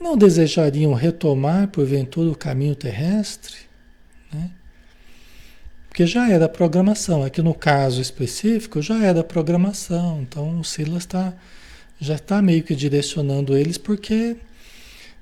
[0.00, 3.56] Não desejariam retomar, porventura, o caminho terrestre?
[4.32, 4.50] Né?
[5.88, 7.22] Porque já era programação.
[7.22, 10.20] Aqui no caso específico, já era programação.
[10.22, 11.32] Então o Silas tá,
[12.00, 14.36] já está meio que direcionando eles porque,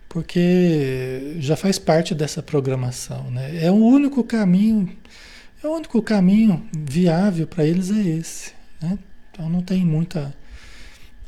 [0.09, 3.31] porque já faz parte dessa programação.
[3.31, 3.65] Né?
[3.65, 4.91] É o único caminho,
[5.63, 8.53] é o único caminho viável para eles é esse.
[8.81, 8.99] Né?
[9.31, 10.35] Então não tem muita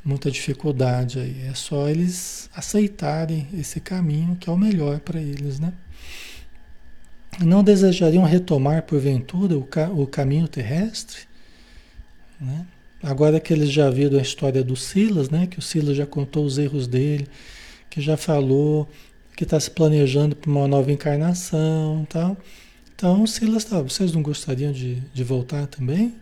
[0.05, 1.47] muita dificuldade aí.
[1.49, 5.73] É só eles aceitarem esse caminho que é o melhor para eles, né?
[7.41, 11.23] Não desejariam retomar porventura o, ca o caminho terrestre,
[12.41, 12.67] né?
[13.03, 15.47] Agora que eles já viram a história do Silas, né?
[15.47, 17.27] Que o Silas já contou os erros dele,
[17.91, 18.89] que já falou
[19.37, 22.37] que está se planejando para uma nova encarnação, tal.
[22.95, 26.15] Então, Silas, tá, vocês não gostariam de, de voltar também?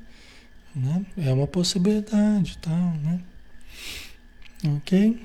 [0.75, 1.05] Né?
[1.19, 3.21] É uma possibilidade, tal, né?
[4.65, 5.21] Ok?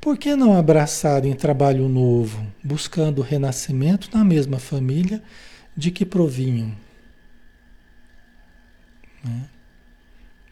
[0.00, 5.22] Por que não abraçarem trabalho novo, buscando renascimento na mesma família
[5.76, 6.72] de que provinham?
[9.24, 9.48] Né?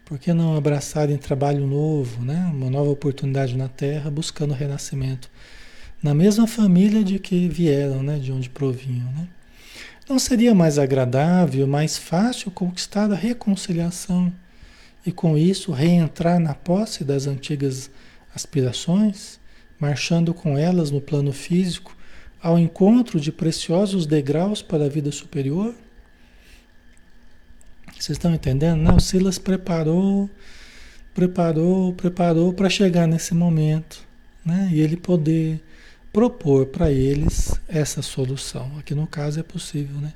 [0.05, 2.51] Por que não abraçarem trabalho novo, né?
[2.53, 5.31] uma nova oportunidade na Terra, buscando renascimento
[6.03, 8.19] na mesma família de que vieram, né?
[8.19, 9.11] de onde provinham?
[9.13, 9.29] Né?
[10.09, 14.33] Não seria mais agradável, mais fácil conquistar a reconciliação
[15.07, 17.91] e com isso reentrar na posse das antigas
[18.35, 19.39] aspirações,
[19.79, 21.97] marchando com elas no plano físico
[22.43, 25.75] ao encontro de preciosos degraus para a vida superior?
[27.93, 28.81] Vocês estão entendendo?
[28.81, 30.29] Não, Silas preparou,
[31.15, 34.03] preparou, preparou para chegar nesse momento,
[34.45, 34.69] né?
[34.73, 35.63] E ele poder
[36.13, 38.71] propor para eles essa solução.
[38.79, 40.13] Aqui no caso é possível, né?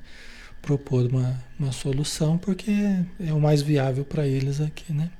[0.62, 2.70] Propor uma, uma solução porque
[3.20, 5.10] é o mais viável para eles aqui, né?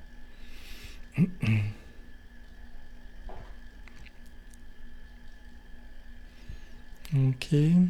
[7.14, 7.88] Ok.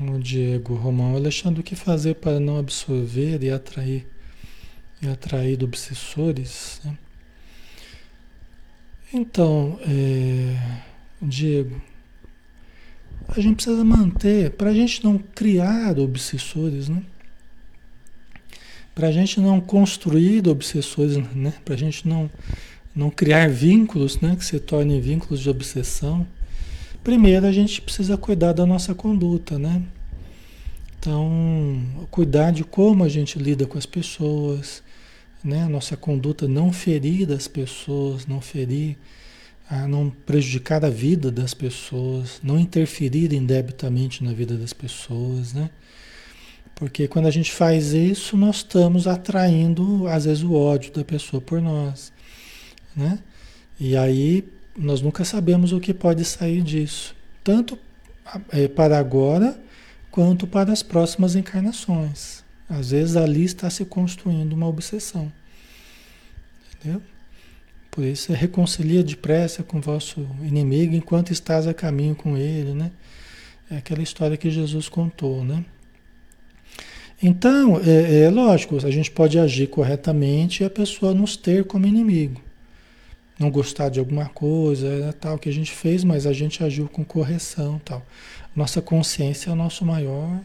[0.00, 4.06] O Diego Romão, Alexandre, o que fazer para não absorver e atrair
[5.02, 6.80] e atrair obsessores?
[6.84, 6.96] Né?
[9.12, 10.56] Então, é,
[11.20, 11.80] Diego,
[13.28, 17.02] a gente precisa manter, para a gente não criar obsessores, né?
[18.94, 21.54] Para a gente não construir obsessores, né?
[21.64, 22.30] Para a gente não,
[22.94, 24.36] não criar vínculos, né?
[24.36, 26.26] Que se tornem vínculos de obsessão
[27.08, 29.82] Primeiro a gente precisa cuidar da nossa conduta, né?
[30.98, 34.82] Então, cuidar de como a gente lida com as pessoas,
[35.42, 35.62] né?
[35.62, 38.96] A nossa conduta não ferir as pessoas, não ferir,
[39.68, 45.70] a não prejudicar a vida das pessoas, não interferir indebitamente na vida das pessoas, né?
[46.74, 51.40] Porque quando a gente faz isso, nós estamos atraindo, às vezes, o ódio da pessoa
[51.40, 52.12] por nós,
[52.94, 53.18] né?
[53.78, 54.44] E aí
[54.76, 57.78] nós nunca sabemos o que pode sair disso, tanto
[58.52, 59.60] é, para agora
[60.10, 62.44] quanto para as próximas encarnações.
[62.68, 65.32] Às vezes ali está se construindo uma obsessão.
[66.74, 67.02] Entendeu?
[67.90, 72.92] Por isso, reconcilia depressa com o vosso inimigo enquanto estás a caminho com ele, né?
[73.70, 75.64] É aquela história que Jesus contou, né?
[77.20, 81.86] Então, é, é lógico, a gente pode agir corretamente e a pessoa nos ter como
[81.86, 82.40] inimigo
[83.38, 86.88] não gostar de alguma coisa, é tal que a gente fez, mas a gente agiu
[86.88, 88.04] com correção, tal.
[88.54, 90.40] Nossa consciência é o nosso maior,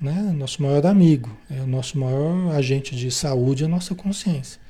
[0.00, 4.60] né, nosso maior amigo, é o nosso maior agente de saúde, é a nossa consciência.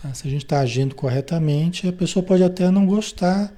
[0.00, 0.14] Tá?
[0.14, 3.52] Se a gente está agindo corretamente, a pessoa pode até não gostar.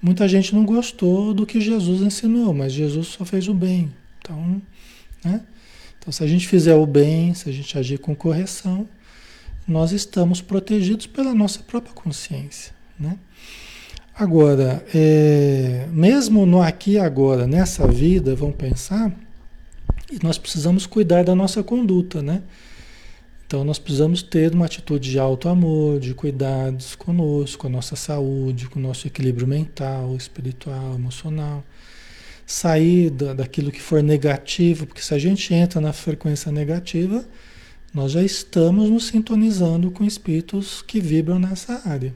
[0.00, 3.92] Muita gente não gostou do que Jesus ensinou, mas Jesus só fez o bem.
[4.20, 4.62] Então,
[5.24, 5.42] né?
[5.98, 8.88] Então, se a gente fizer o bem, se a gente agir com correção,
[9.68, 12.72] nós estamos protegidos pela nossa própria consciência.
[12.98, 13.18] Né?
[14.14, 19.12] Agora, é, mesmo no aqui e agora, nessa vida, vamos pensar,
[20.22, 22.42] nós precisamos cuidar da nossa conduta, né?
[23.46, 27.96] Então nós precisamos ter uma atitude de alto amor, de cuidados conosco, com a nossa
[27.96, 31.64] saúde, com o nosso equilíbrio mental, espiritual, emocional.
[32.46, 37.24] Sair da, daquilo que for negativo, porque se a gente entra na frequência negativa,
[37.92, 42.14] nós já estamos nos sintonizando com espíritos que vibram nessa área.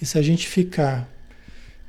[0.00, 1.06] E se a gente ficar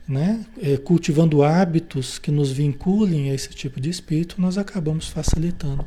[0.09, 5.85] né, é, cultivando hábitos que nos vinculem a esse tipo de espírito, nós acabamos facilitando,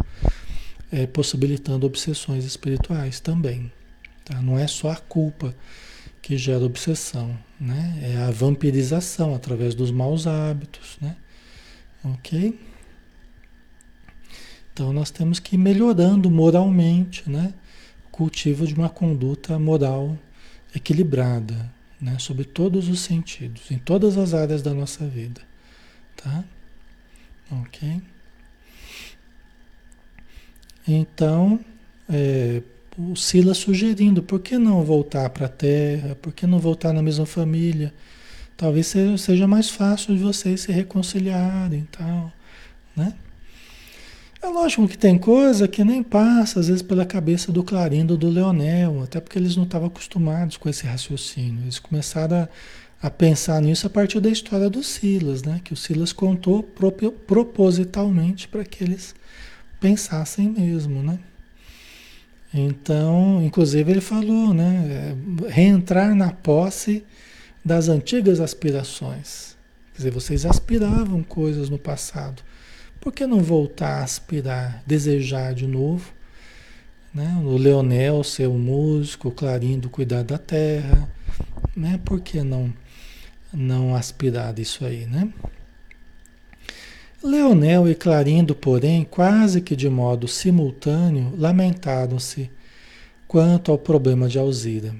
[0.92, 3.72] é, possibilitando obsessões espirituais também.
[4.24, 4.40] Tá?
[4.40, 5.52] Não é só a culpa
[6.22, 7.98] que gera obsessão, né?
[8.00, 10.96] é a vampirização através dos maus hábitos.
[11.00, 11.16] Né?
[12.04, 12.56] Ok?
[14.72, 17.52] Então nós temos que ir melhorando moralmente, né?
[18.10, 20.16] Cultivo de uma conduta moral
[20.74, 21.71] equilibrada,
[22.02, 22.18] né?
[22.18, 25.40] Sobre todos os sentidos, em todas as áreas da nossa vida,
[26.16, 26.44] tá?
[27.50, 28.02] Ok?
[30.86, 31.60] Então,
[32.08, 32.60] é,
[32.98, 36.16] o Sila sugerindo, por que não voltar para a Terra?
[36.16, 37.94] Por que não voltar na mesma família?
[38.56, 42.32] Talvez seja mais fácil de vocês se reconciliarem e tal,
[42.96, 43.14] né?
[44.42, 48.28] É lógico que tem coisa que nem passa, às vezes, pela cabeça do Clarindo do
[48.28, 51.62] Leonel, até porque eles não estavam acostumados com esse raciocínio.
[51.62, 52.48] Eles começaram
[53.00, 55.60] a, a pensar nisso a partir da história do Silas, né?
[55.62, 56.60] Que o Silas contou
[57.24, 59.14] propositalmente para que eles
[59.80, 61.20] pensassem mesmo, né?
[62.52, 65.16] Então, inclusive ele falou, né?
[65.50, 67.04] Reentrar na posse
[67.64, 69.56] das antigas aspirações.
[69.92, 72.42] Quer dizer, vocês aspiravam coisas no passado.
[73.02, 76.12] Por que não voltar a aspirar, desejar de novo?
[77.12, 77.36] Né?
[77.44, 81.12] O Leonel ser músico, o Clarindo cuidar da terra.
[81.74, 81.98] Né?
[82.04, 82.72] Por que não,
[83.52, 85.28] não aspirar disso aí, né?
[87.20, 92.48] Leonel e Clarindo, porém, quase que de modo simultâneo, lamentaram-se
[93.26, 94.94] quanto ao problema de Alzira.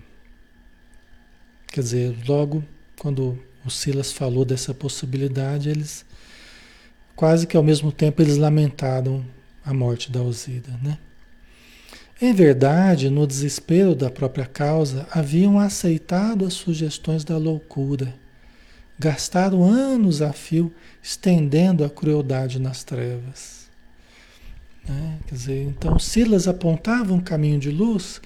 [1.69, 2.65] Quer dizer, logo
[2.99, 6.05] quando o Silas falou dessa possibilidade, eles
[7.17, 9.25] quase que ao mesmo tempo eles lamentaram
[9.65, 10.99] a morte da Alzira, né?
[12.21, 18.15] Em verdade, no desespero da própria causa, haviam aceitado as sugestões da loucura
[19.03, 23.69] Gastaram anos a fio estendendo a crueldade nas trevas.
[24.89, 25.19] Né?
[25.27, 28.21] Quer dizer, então Silas apontava um caminho de luz,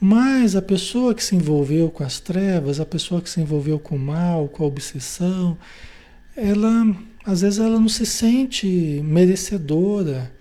[0.00, 3.94] mas a pessoa que se envolveu com as trevas, a pessoa que se envolveu com
[3.94, 5.56] o mal, com a obsessão,
[6.36, 6.84] ela
[7.24, 8.66] às vezes ela não se sente
[9.04, 10.32] merecedora.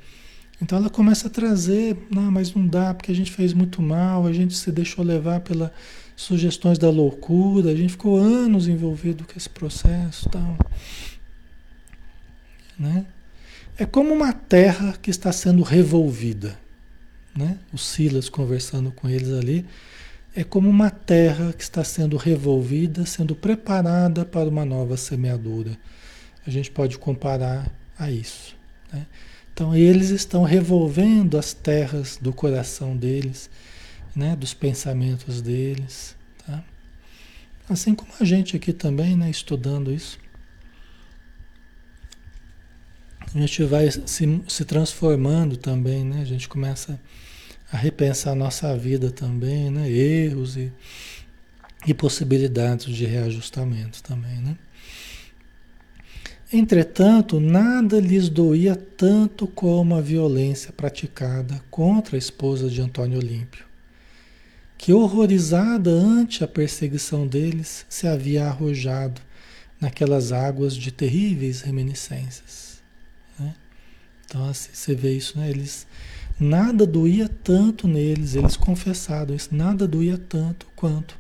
[0.62, 4.26] Então ela começa a trazer, não, mas não dá porque a gente fez muito mal,
[4.26, 5.72] a gente se deixou levar pela
[6.16, 10.58] sugestões da loucura, a gente ficou anos envolvido com esse processo tal.
[12.78, 13.06] Né?
[13.78, 16.60] É como uma terra que está sendo revolvida.
[17.36, 17.58] Né?
[17.72, 19.66] O Silas conversando com eles ali,
[20.36, 25.78] é como uma terra que está sendo revolvida, sendo preparada para uma nova semeadura.
[26.46, 28.56] A gente pode comparar a isso.
[28.92, 29.06] Né?
[29.54, 33.50] Então, eles estão revolvendo as terras do coração deles
[34.16, 36.16] né, dos pensamentos deles.
[36.46, 36.64] Tá?
[37.70, 40.20] Assim como a gente aqui também, né, estudando isso.
[43.34, 46.22] A gente vai se, se transformando também, né?
[46.22, 47.00] A gente começa
[47.72, 49.88] a repensar a nossa vida também, né?
[49.88, 50.74] Erros e,
[51.86, 54.58] e possibilidades de reajustamento também, né?
[56.52, 63.70] Entretanto, nada lhes doía tanto como a violência praticada contra a esposa de Antônio Olímpio
[64.80, 69.22] que, horrorizada ante a perseguição deles, se havia arrojado
[69.80, 72.82] naquelas águas de terríveis reminiscências.
[73.38, 73.54] Né?
[74.26, 75.50] Então, assim, você vê isso, né?
[75.50, 75.86] Eles,
[76.40, 81.20] nada doía tanto neles, eles confessaram isso, nada doía tanto quanto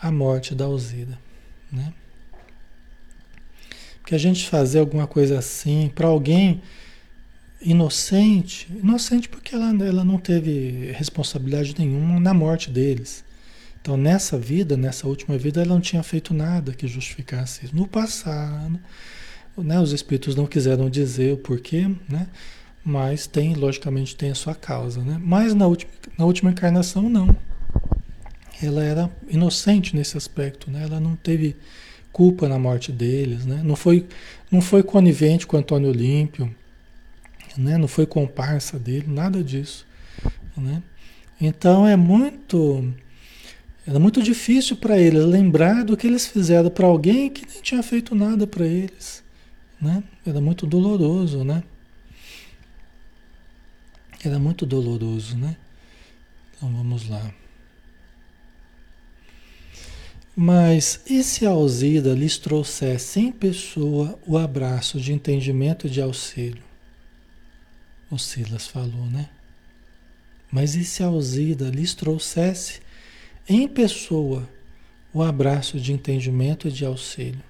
[0.00, 1.18] a morte da Alzira.
[1.72, 1.92] Né?
[4.06, 6.62] Porque a gente fazer alguma coisa assim para alguém
[7.60, 13.24] inocente, inocente porque ela, ela não teve responsabilidade nenhuma na morte deles.
[13.82, 17.74] Então, nessa vida, nessa última vida, ela não tinha feito nada que justificasse isso.
[17.74, 18.78] No passado,
[19.58, 22.28] né, os espíritos não quiseram dizer o porquê, né,
[22.84, 25.00] mas tem, logicamente, tem a sua causa.
[25.00, 25.20] Né?
[25.20, 27.36] Mas na última, na última encarnação, não.
[28.62, 30.84] Ela era inocente nesse aspecto, né?
[30.84, 31.56] ela não teve
[32.16, 33.60] culpa na morte deles, né?
[33.62, 34.06] não, foi,
[34.50, 36.50] não foi conivente com Antônio Olímpio
[37.56, 37.78] né?
[37.78, 39.86] Não foi comparsa dele, nada disso,
[40.56, 40.82] né?
[41.40, 42.92] Então é muito
[43.86, 47.82] era muito difícil para eles lembrar do que eles fizeram para alguém que nem tinha
[47.82, 49.22] feito nada para eles,
[49.80, 50.02] né?
[50.26, 51.62] Era muito doloroso, né?
[54.24, 55.56] Era muito doloroso, né?
[56.56, 57.32] Então vamos lá.
[60.38, 66.02] Mas e se a Alzira lhes trouxesse em pessoa o abraço de entendimento e de
[66.02, 66.62] auxílio?
[68.10, 69.30] o Silas falou, né?
[70.52, 72.80] Mas e se a Alzida lhes trouxesse
[73.48, 74.46] em pessoa
[75.12, 77.42] o abraço de entendimento e de auxílio?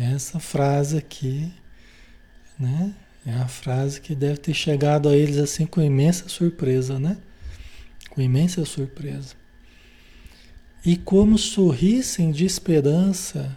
[0.00, 1.52] Essa frase aqui,
[2.58, 2.92] né?
[3.24, 7.16] É a frase que deve ter chegado a eles assim com imensa surpresa, né?
[8.10, 9.39] Com imensa surpresa.
[10.84, 13.56] E como sorrissem de esperança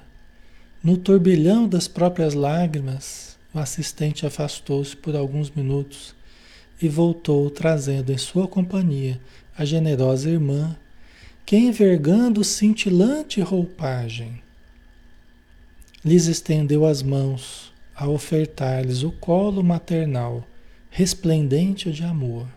[0.84, 6.13] no turbilhão das próprias lágrimas, o assistente afastou-se por alguns minutos
[6.82, 9.21] e voltou trazendo em sua companhia
[9.57, 10.76] a generosa irmã,
[11.45, 14.41] que envergando cintilante roupagem,
[16.03, 20.45] lhes estendeu as mãos a ofertar-lhes o colo maternal,
[20.89, 22.47] resplendente de amor.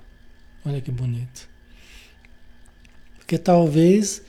[0.65, 1.49] Olha que bonito.
[3.19, 4.23] Porque talvez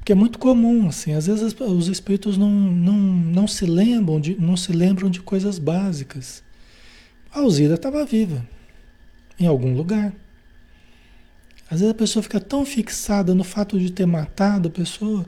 [0.00, 4.34] porque é muito comum, assim, às vezes os espíritos não, não, não, se lembram de,
[4.40, 6.42] não se lembram de coisas básicas.
[7.30, 8.42] A Alzira estava viva,
[9.38, 10.12] em algum lugar.
[11.70, 15.24] Às vezes a pessoa fica tão fixada no fato de ter matado a pessoa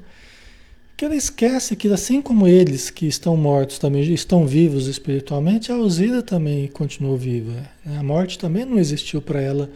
[0.90, 5.74] Porque ela esquece que, assim como eles que estão mortos também estão vivos espiritualmente, a
[5.74, 7.68] Alzira também continuou viva.
[7.84, 9.70] A morte também não existiu para ela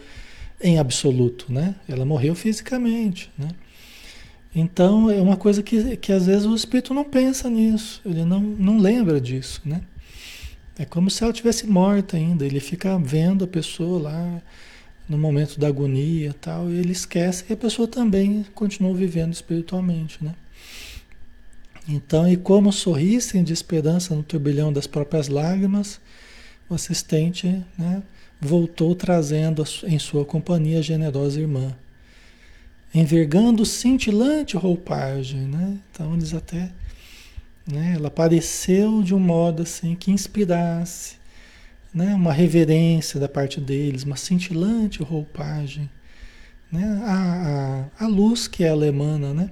[0.61, 1.75] em absoluto, né?
[1.87, 3.49] Ela morreu fisicamente, né?
[4.59, 8.41] Então é uma coisa que, que às vezes o espírito não pensa nisso, ele não,
[8.41, 9.83] não lembra disso, né?
[10.79, 14.43] É como se ela tivesse morta ainda, ele fica vendo a pessoa lá
[15.07, 20.25] no momento da agonia tal, e ele esquece que a pessoa também continua vivendo espiritualmente,
[20.25, 20.35] né?
[21.87, 26.01] Então, e como sorrissem de esperança no turbilhão das próprias lágrimas,
[26.67, 28.03] o assistente né,
[28.41, 31.77] voltou trazendo em sua companhia a generosa irmã,
[33.01, 35.41] envergando cintilante roupagem.
[35.41, 35.79] Né?
[35.91, 36.71] Então, eles até.
[37.67, 41.17] Né, ela apareceu de um modo assim que inspirasse
[41.93, 45.91] né, uma reverência da parte deles, uma cintilante roupagem.
[46.71, 49.51] Né, a, a, a luz que ela emana, né?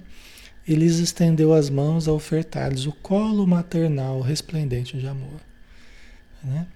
[0.66, 5.40] ele lhes estendeu as mãos a ofertar-lhes o colo maternal resplendente de amor.
[6.42, 6.66] Né?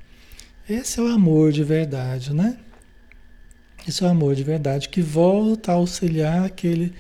[0.69, 2.59] Esse é o amor de verdade, né?
[3.87, 6.95] Esse é o amor de verdade que volta a auxiliar aquele,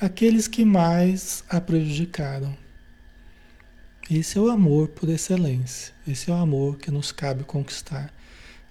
[0.00, 2.56] aqueles que mais a prejudicaram.
[4.10, 5.94] Esse é o amor por excelência.
[6.06, 8.12] Esse é o amor que nos cabe conquistar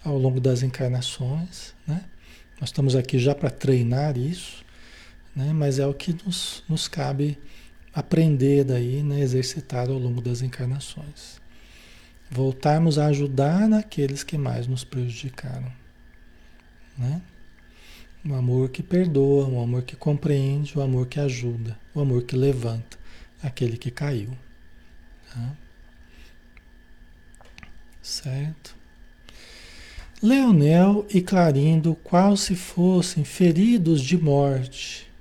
[0.03, 2.03] ao longo das encarnações, né?
[2.59, 4.63] Nós estamos aqui já para treinar isso,
[5.35, 5.51] né?
[5.51, 7.37] Mas é o que nos, nos cabe
[7.93, 11.39] aprender daí, né, exercitar ao longo das encarnações.
[12.29, 15.71] Voltarmos a ajudar naqueles que mais nos prejudicaram.
[16.97, 17.21] Né?
[18.25, 22.37] O amor que perdoa, o amor que compreende, o amor que ajuda, o amor que
[22.37, 22.97] levanta
[23.41, 24.29] aquele que caiu.
[25.33, 25.51] Tá?
[28.01, 28.75] Certo?
[30.21, 35.11] Leonel e Clarindo, qual se fossem feridos de morte,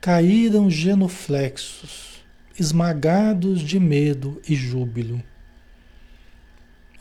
[0.00, 2.24] caíram genuflexos,
[2.58, 5.22] esmagados de medo e júbilo.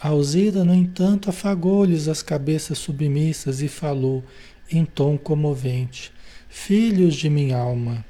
[0.01, 4.21] Alzira, no entanto, afagou-lhes as cabeças submissas e falou
[4.71, 6.11] em tom comovente:
[6.49, 8.05] Filhos de minha alma,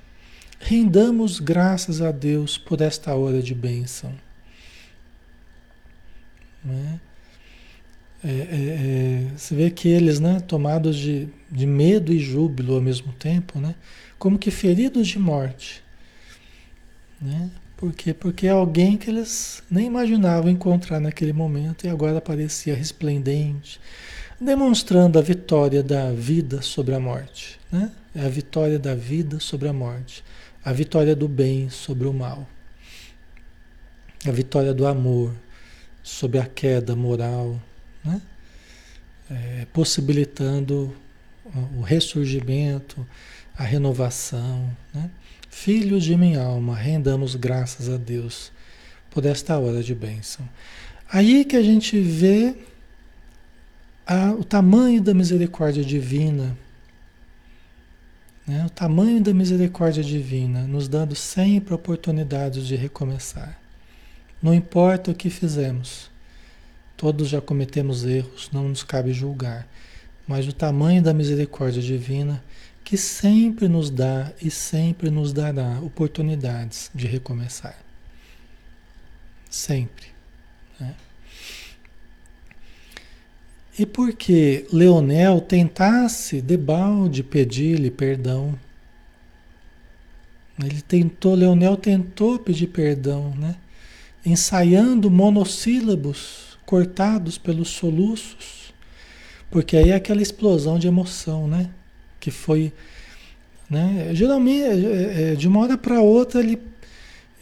[0.59, 4.13] rendamos graças a Deus por esta hora de bênção.
[6.63, 6.99] Né?
[8.23, 12.81] É, é, é, você vê que eles, né, tomados de, de medo e júbilo ao
[12.81, 13.75] mesmo tempo, né,
[14.17, 15.83] como que feridos de morte.
[17.21, 17.51] Né?
[17.77, 18.13] Por quê?
[18.13, 23.79] Porque é alguém que eles nem imaginavam encontrar naquele momento e agora aparecia resplendente,
[24.39, 27.59] demonstrando a vitória da vida sobre a morte.
[27.71, 27.91] Né?
[28.13, 30.23] É a vitória da vida sobre a morte,
[30.63, 32.47] a vitória do bem sobre o mal,
[34.25, 35.33] a vitória do amor
[36.01, 37.59] sobre a queda moral,
[38.03, 38.21] né?
[39.29, 40.95] É, possibilitando
[41.77, 43.05] o ressurgimento,
[43.57, 44.69] a renovação.
[44.93, 45.09] Né?
[45.49, 48.51] Filhos de minha alma, rendamos graças a Deus
[49.09, 50.47] por esta hora de bênção.
[51.09, 52.55] Aí que a gente vê
[54.05, 56.55] a, o tamanho da misericórdia divina,
[58.45, 58.65] né?
[58.65, 63.59] o tamanho da misericórdia divina, nos dando sempre oportunidades de recomeçar.
[64.41, 66.11] Não importa o que fizemos,
[66.95, 69.67] todos já cometemos erros, não nos cabe julgar,
[70.27, 72.43] mas o tamanho da misericórdia divina
[72.83, 77.77] que sempre nos dá e sempre nos dará oportunidades de recomeçar.
[79.49, 80.07] Sempre.
[80.79, 80.93] Né?
[83.77, 88.57] E porque Leonel tentasse debalde pedir-lhe perdão,
[90.63, 93.55] ele tentou, Leonel tentou pedir perdão, né?
[94.25, 98.73] ensaiando monossílabos cortados pelos soluços,
[99.51, 101.69] porque aí é aquela explosão de emoção, né?
[102.19, 102.71] que foi.
[103.69, 104.11] Né?
[104.13, 106.59] Geralmente, é, é, de uma hora para outra, ele,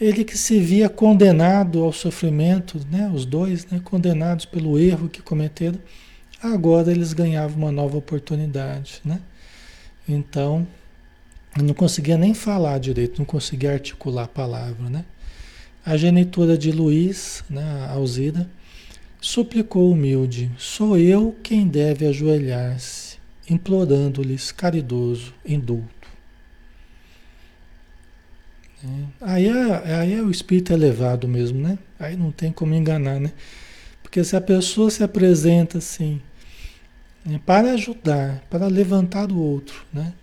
[0.02, 3.10] ele que se via condenado ao sofrimento, né?
[3.14, 3.80] os dois né?
[3.84, 5.80] condenados pelo erro que cometeram,
[6.44, 9.02] agora eles ganhavam uma nova oportunidade.
[9.06, 9.20] Né?
[10.08, 10.68] Então,
[11.62, 14.90] não conseguia nem falar direito, não conseguia articular a palavra.
[14.90, 15.06] Né?
[15.86, 18.50] A genitora de Luiz, né, Alzira,
[19.22, 23.18] suplicou humilde: Sou eu quem deve ajoelhar-se
[23.50, 26.08] implorando-lhes caridoso indulto.
[28.84, 28.88] É,
[29.22, 31.78] aí é, aí é o espírito elevado mesmo, né?
[32.00, 33.32] Aí não tem como enganar, né?
[34.02, 36.22] Porque se a pessoa se apresenta assim,
[37.26, 40.14] né, para ajudar, para levantar o outro, né?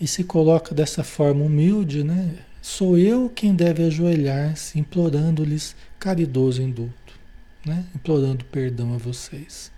[0.00, 2.36] E se coloca dessa forma humilde, né?
[2.60, 7.14] Sou eu quem deve ajoelhar-se, implorando-lhes caridoso indulto,
[7.64, 7.84] né?
[7.94, 9.72] Implorando perdão a vocês.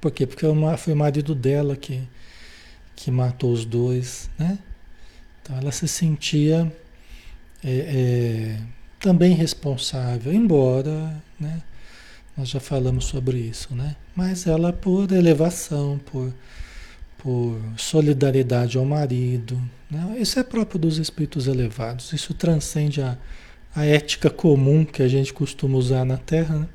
[0.00, 0.26] Por quê?
[0.26, 0.46] Porque
[0.78, 2.02] foi o marido dela que,
[2.96, 4.58] que matou os dois, né?
[5.42, 6.72] Então ela se sentia
[7.62, 8.58] é, é,
[8.98, 11.62] também responsável, embora, né?
[12.36, 13.96] Nós já falamos sobre isso, né?
[14.14, 16.32] Mas ela por elevação, por,
[17.18, 19.60] por solidariedade ao marido.
[19.90, 20.16] Né?
[20.18, 22.12] Isso é próprio dos espíritos elevados.
[22.12, 23.16] Isso transcende a,
[23.74, 26.58] a ética comum que a gente costuma usar na Terra.
[26.58, 26.68] Né?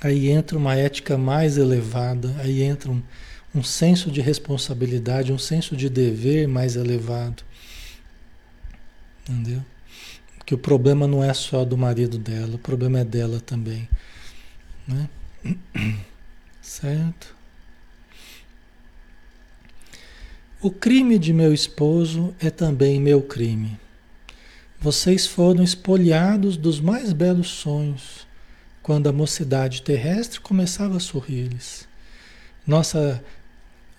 [0.00, 3.00] Aí entra uma ética mais elevada, aí entra um,
[3.54, 7.44] um senso de responsabilidade, um senso de dever mais elevado.
[9.28, 9.62] Entendeu?
[10.44, 13.88] Que o problema não é só do marido dela, o problema é dela também.
[14.86, 15.08] Né?
[16.60, 17.34] Certo?
[20.60, 23.78] O crime de meu esposo é também meu crime.
[24.80, 28.26] Vocês foram espoliados dos mais belos sonhos,
[28.82, 31.88] quando a mocidade terrestre começava a sorrir-lhes.
[32.66, 33.22] Nossa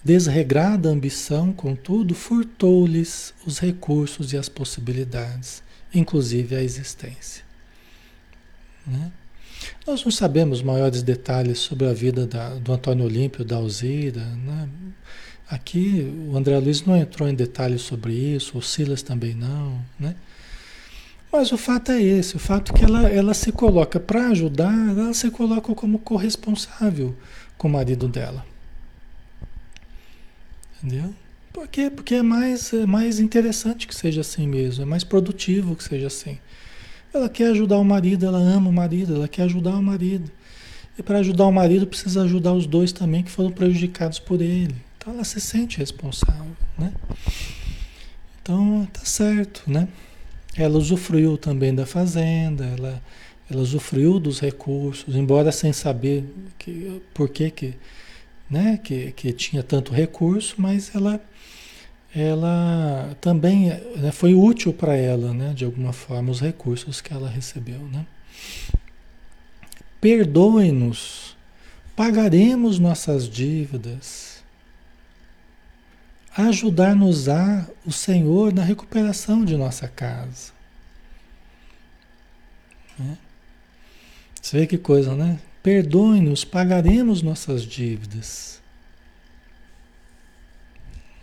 [0.04, 5.64] desregrada ambição, contudo, furtou-lhes os recursos e as possibilidades,
[5.94, 7.44] inclusive a existência.
[8.86, 9.12] Né?
[9.86, 14.22] Nós não sabemos maiores detalhes sobre a vida da, do Antônio Olímpio, da Alzira.
[14.22, 14.70] Né?
[15.50, 19.78] Aqui o André Luiz não entrou em detalhes sobre isso, o Silas também não.
[20.00, 20.16] Né?
[21.32, 24.74] Mas o fato é esse, o fato é que ela, ela se coloca para ajudar,
[24.90, 27.16] ela se coloca como corresponsável
[27.58, 28.46] com o marido dela.
[30.78, 31.14] Entendeu?
[31.52, 31.90] Por quê?
[31.90, 36.08] Porque é mais, é mais interessante que seja assim mesmo, é mais produtivo que seja
[36.08, 36.38] assim.
[37.14, 40.32] Ela quer ajudar o marido, ela ama o marido, ela quer ajudar o marido.
[40.98, 44.76] E para ajudar o marido precisa ajudar os dois também que foram prejudicados por ele.
[44.98, 46.94] Então ela se sente responsável, né?
[48.42, 49.88] Então tá certo, né?
[50.56, 53.02] Ela usufruiu também da fazenda, ela,
[53.50, 56.24] ela usufruiu dos recursos, embora sem saber
[56.60, 57.74] que, por que, que,
[58.50, 61.20] né, que, que tinha tanto recurso, mas ela
[62.16, 67.28] ela também né, foi útil para ela, né, de alguma forma, os recursos que ela
[67.28, 67.80] recebeu.
[67.80, 68.06] Né?
[70.00, 71.36] Perdoe-nos,
[71.96, 74.44] pagaremos nossas dívidas,
[76.36, 80.52] ajudar-nos-á o Senhor na recuperação de nossa casa.
[82.98, 83.18] Né?
[84.40, 85.40] Você vê que coisa, né?
[85.64, 88.62] Perdoe-nos, pagaremos nossas dívidas.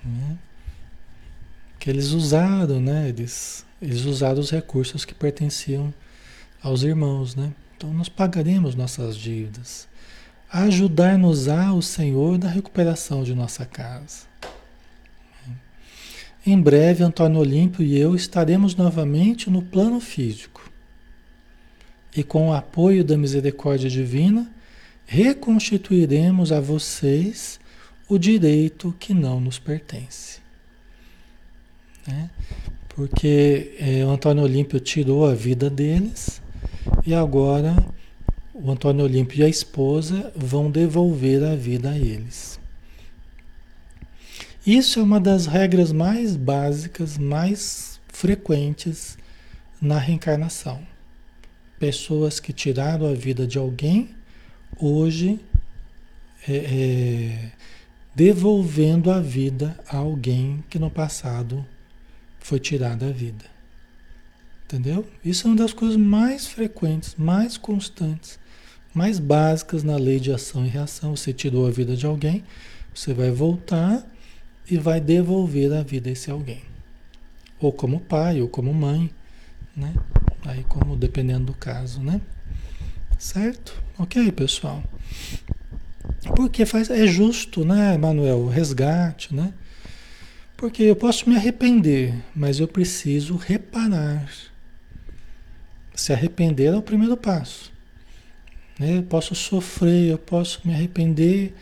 [0.02, 0.38] Né?
[1.80, 3.08] Que eles usaram, né?
[3.08, 5.92] Eles, eles usaram os recursos que pertenciam
[6.62, 7.52] aos irmãos, né?
[7.76, 9.88] Então nós pagaremos nossas dívidas.
[10.52, 14.28] Ajudar-nos-á o Senhor na recuperação de nossa casa.
[16.46, 20.70] Em breve, Antônio Olímpio e eu estaremos novamente no plano físico.
[22.14, 24.50] E com o apoio da misericórdia divina,
[25.06, 27.58] reconstituiremos a vocês
[28.08, 30.40] o direito que não nos pertence.
[32.10, 32.30] Né?
[32.88, 36.42] Porque é, o Antônio Olímpio tirou a vida deles
[37.06, 37.76] e agora
[38.52, 42.60] o Antônio Olímpio e a esposa vão devolver a vida a eles.
[44.66, 49.16] Isso é uma das regras mais básicas, mais frequentes
[49.80, 50.82] na reencarnação.
[51.78, 54.10] Pessoas que tiraram a vida de alguém,
[54.78, 55.40] hoje
[56.46, 57.52] é, é,
[58.14, 61.64] devolvendo a vida a alguém que no passado
[62.50, 63.44] foi tirada a vida.
[64.64, 65.06] Entendeu?
[65.24, 68.40] Isso é uma das coisas mais frequentes, mais constantes,
[68.92, 71.14] mais básicas na lei de ação e reação.
[71.14, 72.42] Você tirou a vida de alguém,
[72.92, 74.04] você vai voltar
[74.68, 76.62] e vai devolver a vida a esse alguém.
[77.60, 79.08] Ou como pai, ou como mãe,
[79.76, 79.94] né?
[80.44, 82.20] Aí como dependendo do caso, né?
[83.16, 83.80] Certo?
[83.96, 84.82] Ok, pessoal.
[86.34, 88.38] Porque faz, é justo, né, Manuel?
[88.38, 89.54] O resgate, né?
[90.60, 94.30] Porque eu posso me arrepender, mas eu preciso reparar.
[95.94, 97.72] Se arrepender é o primeiro passo.
[98.78, 98.98] Né?
[98.98, 101.54] Eu posso sofrer, eu posso me arrepender,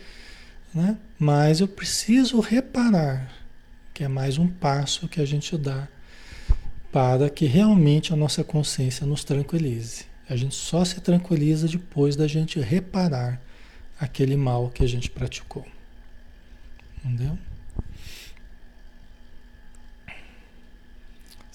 [0.75, 0.99] né?
[1.17, 3.33] mas eu preciso reparar,
[3.95, 5.87] que é mais um passo que a gente dá
[6.91, 10.07] para que realmente a nossa consciência nos tranquilize.
[10.29, 13.41] A gente só se tranquiliza depois da gente reparar
[14.01, 15.65] aquele mal que a gente praticou.
[17.05, 17.39] Entendeu?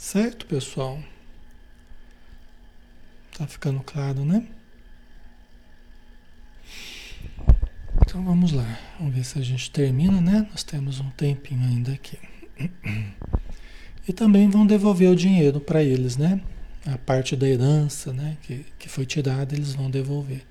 [0.03, 1.01] Certo, pessoal?
[3.37, 4.45] Tá ficando claro, né?
[8.01, 8.77] Então vamos lá.
[8.99, 10.45] Vamos ver se a gente termina, né?
[10.51, 12.19] Nós temos um tempinho ainda aqui.
[14.05, 16.41] E também vão devolver o dinheiro para eles, né?
[16.85, 18.35] A parte da herança, né?
[18.41, 20.45] Que, que foi tirada, eles vão devolver.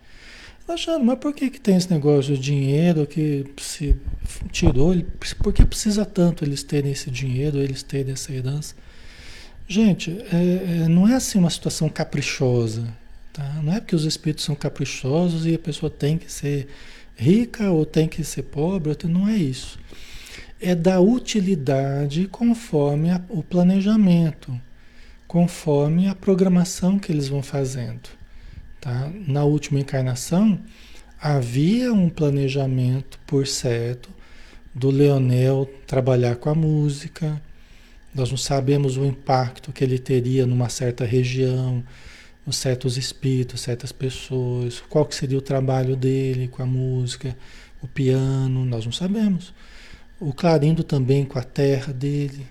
[0.66, 3.94] Achando, mas por que, que tem esse negócio de dinheiro que se
[4.50, 4.94] tirou?
[5.42, 8.74] Por que precisa tanto eles terem esse dinheiro, eles terem essa herança?
[9.68, 12.86] Gente, é, é, não é assim uma situação caprichosa.
[13.32, 13.60] Tá?
[13.62, 16.68] Não é porque os espíritos são caprichosos e a pessoa tem que ser
[17.16, 19.78] rica ou tem que ser pobre, não é isso.
[20.60, 24.58] É da utilidade conforme a, o planejamento,
[25.26, 28.10] conforme a programação que eles vão fazendo.
[28.80, 29.10] Tá?
[29.26, 30.58] Na última encarnação,
[31.20, 34.10] havia um planejamento, por certo,
[34.74, 37.40] do Leonel trabalhar com a música.
[38.14, 41.82] Nós não sabemos o impacto que ele teria numa certa região,
[42.50, 47.36] certos espíritos, certas pessoas, qual que seria o trabalho dele com a música,
[47.80, 49.54] o piano, nós não sabemos.
[50.18, 52.46] O Clarindo também com a terra dele,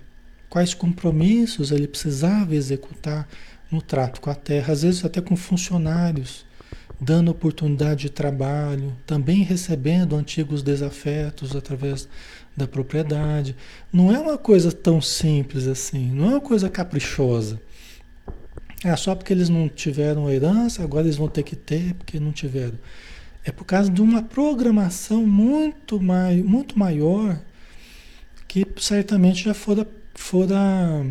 [0.48, 3.28] quais compromissos ele precisava executar
[3.70, 6.44] no trato com a terra, às vezes até com funcionários,
[7.02, 12.08] dando oportunidade de trabalho, também recebendo antigos desafetos através
[12.56, 13.56] da propriedade.
[13.92, 17.60] Não é uma coisa tão simples assim, não é uma coisa caprichosa.
[18.84, 22.30] É só porque eles não tiveram herança, agora eles vão ter que ter porque não
[22.30, 22.78] tiveram.
[23.44, 27.36] É por causa de uma programação muito, mai, muito maior
[28.46, 31.04] que certamente já fora, fora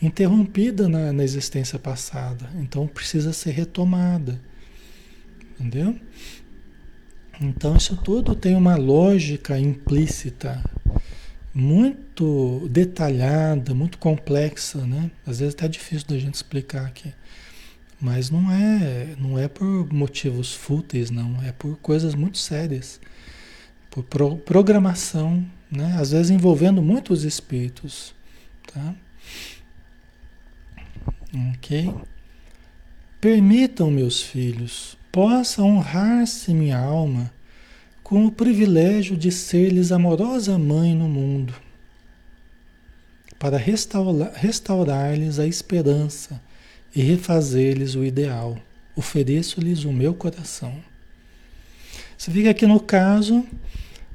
[0.00, 2.48] interrompida na, na existência passada.
[2.54, 4.40] Então precisa ser retomada.
[5.58, 5.98] Entendeu?
[7.40, 10.62] Então isso tudo tem uma lógica implícita
[11.52, 15.10] muito detalhada, muito complexa, né?
[15.26, 17.12] Às vezes até difícil da gente explicar aqui.
[17.98, 23.00] Mas não é, não é por motivos fúteis, não, é por coisas muito sérias.
[23.90, 25.96] Por pro, programação, né?
[25.98, 28.14] Às vezes envolvendo muitos espíritos,
[28.72, 28.94] tá?
[31.54, 31.94] OK?
[33.18, 37.32] Permitam, meus filhos, possa honrar-se minha alma
[38.02, 41.54] com o privilégio de ser-lhes amorosa mãe no mundo,
[43.38, 46.38] para restaurar-lhes a esperança
[46.94, 48.58] e refazer-lhes o ideal.
[48.94, 50.84] Ofereço-lhes o meu coração.
[52.18, 53.42] Você que aqui no caso,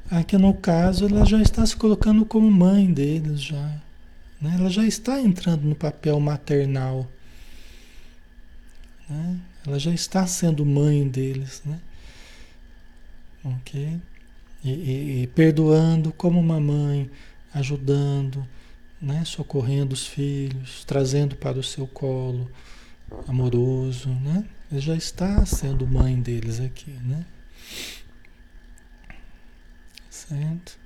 [0.08, 3.82] aqui no caso, ela já está se colocando como mãe deles já.
[4.40, 4.56] Né?
[4.56, 7.10] Ela já está entrando no papel maternal.
[9.10, 9.40] Né?
[9.66, 11.80] Ela já está sendo mãe deles, né?
[13.44, 14.00] ok?
[14.64, 17.10] E, e, e, perdoando como uma mãe,
[17.54, 18.48] ajudando,
[19.02, 19.24] né?
[19.26, 22.50] socorrendo os filhos, trazendo para o seu colo
[23.28, 24.46] amoroso, né?
[24.72, 27.26] Ele já está sendo mãe deles aqui, né?
[30.10, 30.80] Certo?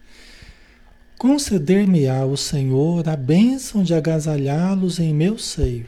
[1.17, 5.87] Conceder-me-á o Senhor a bênção de agasalhá-los em meu seio,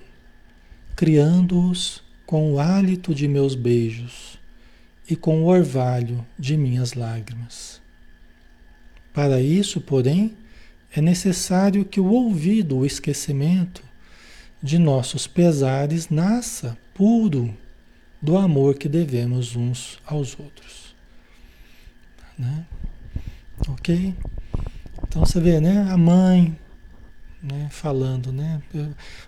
[0.96, 4.38] criando-os com o hálito de meus beijos
[5.10, 7.82] e com o orvalho de minhas lágrimas.
[9.14, 10.36] Para isso, porém,
[10.94, 13.82] é necessário que o ouvido, o esquecimento
[14.62, 17.56] de nossos pesares nasça puro
[18.22, 20.94] do amor que devemos uns aos outros.
[22.38, 22.66] Né?
[23.70, 24.14] Ok?
[25.08, 25.90] Então você vê, né?
[25.90, 26.58] A mãe
[27.42, 28.62] né, falando, né?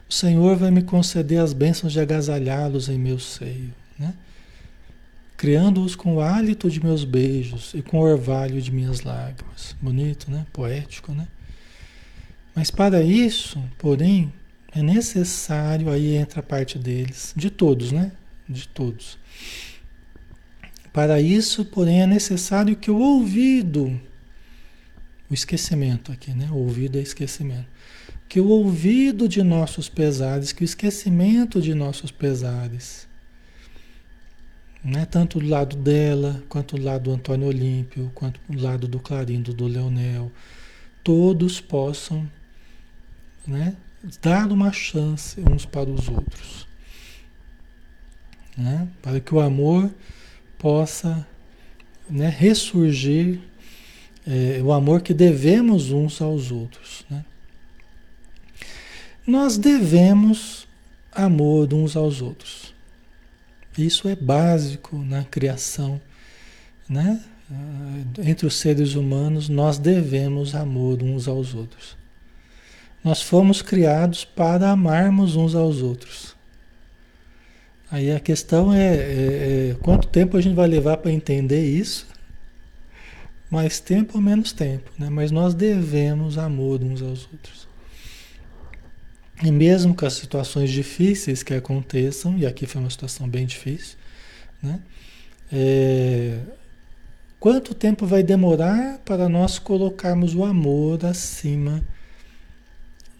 [0.09, 4.13] O Senhor vai me conceder as bênçãos de agasalhá-los em meu seio, né?
[5.39, 9.73] criando-os com o hálito de meus beijos e com o orvalho de minhas lágrimas.
[9.81, 10.45] Bonito, né?
[10.51, 11.29] Poético, né?
[12.53, 14.33] Mas para isso, porém,
[14.75, 18.11] é necessário, aí entra a parte deles, de todos, né?
[18.49, 19.17] De todos.
[20.91, 23.97] Para isso, porém, é necessário que o ouvido,
[25.29, 26.49] o esquecimento aqui, né?
[26.51, 27.67] O ouvido é esquecimento.
[28.29, 33.07] Que o ouvido de nossos pesares, que o esquecimento de nossos pesares,
[34.83, 35.05] né?
[35.05, 39.53] tanto do lado dela, quanto do lado do Antônio Olímpio, quanto do lado do Clarindo,
[39.53, 40.31] do Leonel,
[41.03, 42.29] todos possam
[43.47, 43.75] né?
[44.21, 46.67] dar uma chance uns para os outros.
[48.55, 48.87] Né?
[49.01, 49.89] Para que o amor
[50.57, 51.25] possa
[52.09, 53.39] né, ressurgir,
[54.27, 57.05] é, o amor que devemos uns aos outros.
[57.09, 57.23] Né?
[59.29, 60.67] Nós devemos
[61.11, 62.73] amor uns aos outros.
[63.77, 66.01] Isso é básico na criação,
[66.89, 67.23] né?
[67.51, 71.95] Ah, entre os seres humanos, nós devemos amor uns aos outros.
[73.03, 76.35] Nós fomos criados para amarmos uns aos outros.
[77.91, 82.07] Aí a questão é, é, é quanto tempo a gente vai levar para entender isso?
[83.47, 85.07] Mais tempo ou menos tempo, né?
[85.07, 87.68] Mas nós devemos amor uns aos outros.
[89.41, 93.97] E mesmo com as situações difíceis que aconteçam, e aqui foi uma situação bem difícil,
[94.61, 94.81] né?
[95.51, 96.39] É,
[97.39, 101.81] quanto tempo vai demorar para nós colocarmos o amor acima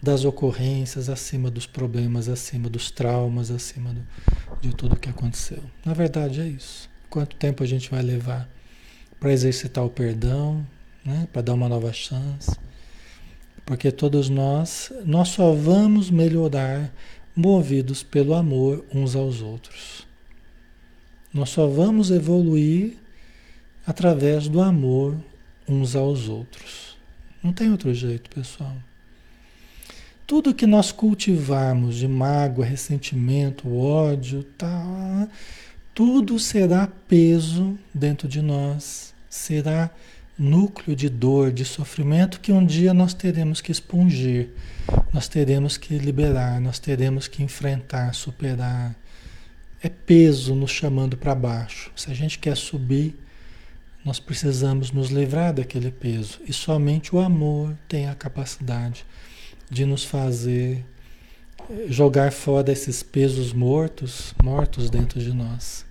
[0.02, 4.06] das ocorrências, acima dos problemas, acima dos traumas, acima do,
[4.60, 5.62] de tudo que aconteceu?
[5.84, 6.88] Na verdade é isso.
[7.08, 8.48] Quanto tempo a gente vai levar
[9.18, 10.64] para exercitar o perdão,
[11.04, 11.26] né?
[11.32, 12.56] para dar uma nova chance?
[13.70, 16.92] Porque todos nós, nós só vamos melhorar
[17.36, 20.04] movidos pelo amor uns aos outros.
[21.32, 22.96] Nós só vamos evoluir
[23.86, 25.16] através do amor
[25.68, 26.98] uns aos outros.
[27.40, 28.74] Não tem outro jeito, pessoal.
[30.26, 35.28] Tudo que nós cultivarmos de mágoa, ressentimento, ódio, tá,
[35.94, 39.92] tudo será peso dentro de nós, será
[40.40, 44.48] núcleo de dor, de sofrimento que um dia nós teremos que expungir,
[45.12, 48.96] nós teremos que liberar, nós teremos que enfrentar, superar.
[49.82, 51.92] É peso nos chamando para baixo.
[51.94, 53.18] Se a gente quer subir,
[54.04, 56.40] nós precisamos nos livrar daquele peso.
[56.46, 59.04] E somente o amor tem a capacidade
[59.70, 60.84] de nos fazer
[61.70, 65.84] eh, jogar fora esses pesos mortos, mortos dentro de nós.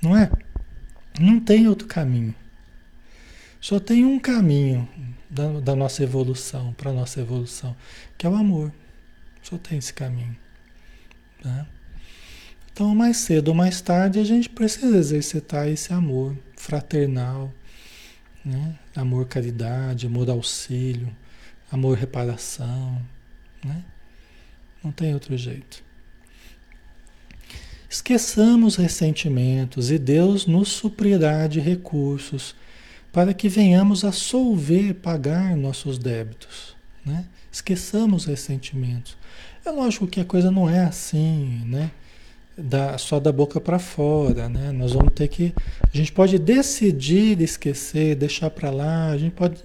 [0.00, 0.30] Não é?
[1.18, 2.34] Não tem outro caminho.
[3.60, 4.88] Só tem um caminho
[5.28, 7.76] da, da nossa evolução, para a nossa evolução,
[8.16, 8.72] que é o amor.
[9.42, 10.36] Só tem esse caminho.
[11.42, 11.66] Tá?
[12.72, 17.52] Então, mais cedo ou mais tarde, a gente precisa exercitar esse amor fraternal,
[18.42, 18.78] né?
[18.96, 21.14] amor caridade, amor auxílio,
[21.70, 23.00] amor reparação.
[23.62, 23.84] Né?
[24.82, 25.84] Não tem outro jeito.
[27.90, 32.54] Esqueçamos ressentimentos e Deus nos suprirá de recursos
[33.12, 36.76] para que venhamos a solver, pagar nossos débitos.
[37.04, 37.24] Né?
[37.50, 39.16] Esqueçamos ressentimentos.
[39.64, 41.90] É lógico que a coisa não é assim, né?
[42.56, 44.70] Da, só da boca para fora, né?
[44.70, 49.62] Nós vamos ter que, a gente pode decidir esquecer, deixar para lá, a gente pode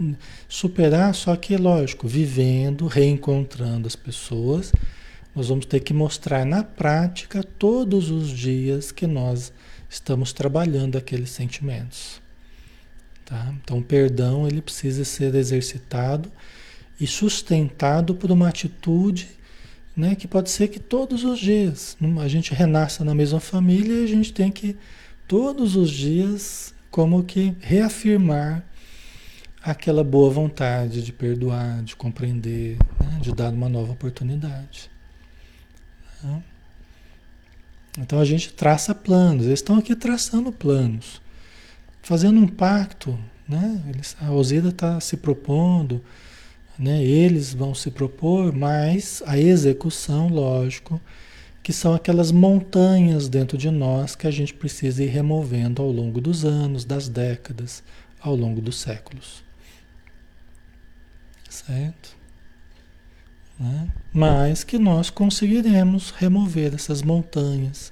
[0.47, 4.71] superar, só que lógico, vivendo, reencontrando as pessoas,
[5.35, 9.51] nós vamos ter que mostrar na prática todos os dias que nós
[9.89, 12.21] estamos trabalhando aqueles sentimentos.
[13.25, 13.51] Tá?
[13.63, 16.31] Então, o perdão ele precisa ser exercitado
[16.99, 19.27] e sustentado por uma atitude
[19.97, 24.03] né, que pode ser que todos os dias a gente renasça na mesma família e
[24.03, 24.75] a gente tem que
[25.27, 28.63] todos os dias como que reafirmar
[29.63, 34.91] aquela boa vontade de perdoar, de compreender, né, de dar uma nova oportunidade.
[36.21, 36.43] Tá?
[37.97, 41.24] Então a gente traça planos, eles estão aqui traçando planos
[42.05, 43.17] fazendo um pacto,
[43.49, 43.83] né?
[43.87, 46.03] Eles, a Osida está se propondo,
[46.77, 47.03] né?
[47.03, 51.01] Eles vão se propor, mas a execução, lógico,
[51.63, 56.21] que são aquelas montanhas dentro de nós que a gente precisa ir removendo ao longo
[56.21, 57.83] dos anos, das décadas,
[58.21, 59.43] ao longo dos séculos.
[61.49, 62.15] Certo?
[63.59, 63.87] Né?
[64.13, 67.91] Mas que nós conseguiremos remover essas montanhas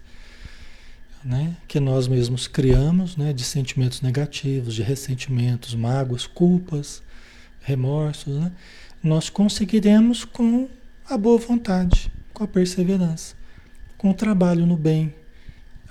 [1.24, 7.01] né, que nós mesmos criamos, né, de sentimentos negativos, de ressentimentos, mágoas, culpas,
[7.61, 8.51] remorsos, né,
[9.01, 10.67] nós conseguiremos com
[11.09, 13.36] a boa vontade, com a perseverança,
[13.97, 15.13] com o trabalho no bem,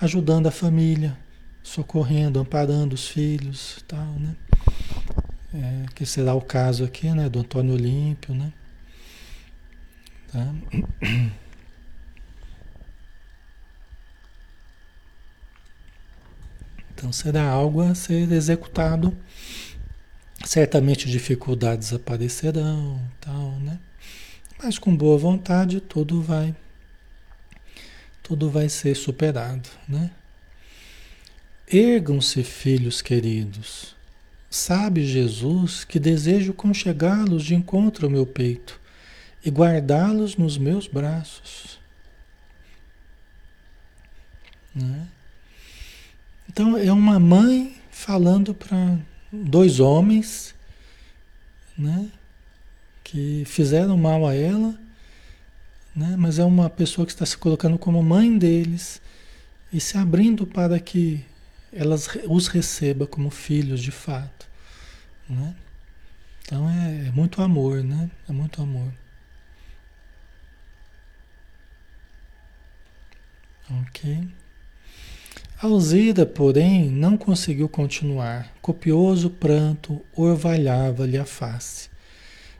[0.01, 1.17] ajudando a família,
[1.63, 4.35] socorrendo, amparando os filhos, tal, né?
[5.55, 8.53] É, que será o caso aqui, né, do Antônio Olímpio, né?
[10.33, 10.55] Tá?
[17.03, 19.13] Então será algo a ser executado.
[20.45, 23.81] Certamente dificuldades aparecerão, tal, né?
[24.63, 26.55] Mas com boa vontade tudo vai
[28.23, 30.13] tudo vai ser superado, né?
[31.67, 33.97] Ergam-se, filhos queridos.
[34.49, 38.81] Sabe Jesus que desejo conchegá-los de encontro ao meu peito
[39.45, 41.81] e guardá-los nos meus braços.
[44.73, 45.09] Né?
[46.53, 48.99] Então é uma mãe falando para
[49.33, 50.55] dois homens,
[51.79, 52.11] né,
[53.03, 54.79] que fizeram mal a ela,
[55.97, 59.01] né, mas é uma pessoa que está se colocando como mãe deles
[59.73, 61.25] e se abrindo para que
[61.73, 64.47] elas os receba como filhos de fato,
[65.27, 65.57] né?
[66.45, 68.11] Então é, é muito amor, né?
[68.29, 68.93] É muito amor.
[73.71, 74.29] Ok.
[75.63, 78.53] Alzira, porém, não conseguiu continuar.
[78.61, 81.89] Copioso pranto orvalhava-lhe a face,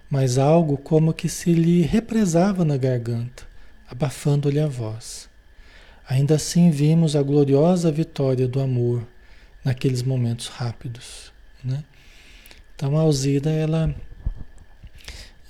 [0.09, 3.43] mas algo como que se lhe represava na garganta,
[3.91, 5.29] abafando-lhe a voz.
[6.09, 9.05] Ainda assim vimos a gloriosa vitória do amor,
[9.65, 11.33] naqueles momentos rápidos,
[11.65, 11.83] né?
[12.77, 13.93] Então a Alzira, ela,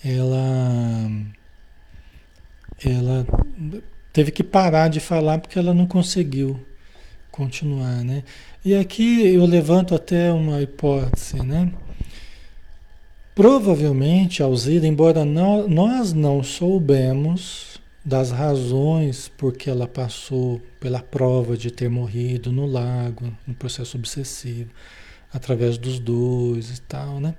[0.02, 1.10] ela,
[2.82, 3.26] ela
[4.10, 6.58] teve que parar de falar porque ela não conseguiu
[7.32, 8.22] continuar, né?
[8.64, 11.72] E aqui eu levanto até uma hipótese, né?
[13.34, 21.56] Provavelmente Alzira, embora não, nós não soubemos das razões por que ela passou pela prova
[21.56, 24.70] de ter morrido no lago, no processo obsessivo,
[25.32, 27.34] através dos dois e tal, né?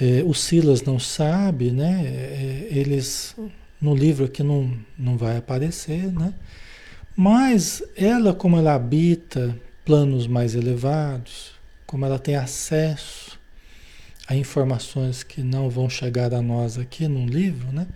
[0.00, 2.06] É, o Silas não sabe, né?
[2.06, 3.36] É, eles
[3.80, 6.32] no livro aqui não, não vai aparecer, né?
[7.16, 11.52] Mas ela, como ela habita planos mais elevados,
[11.86, 13.38] como ela tem acesso
[14.28, 17.86] a informações que não vão chegar a nós aqui no livro, né?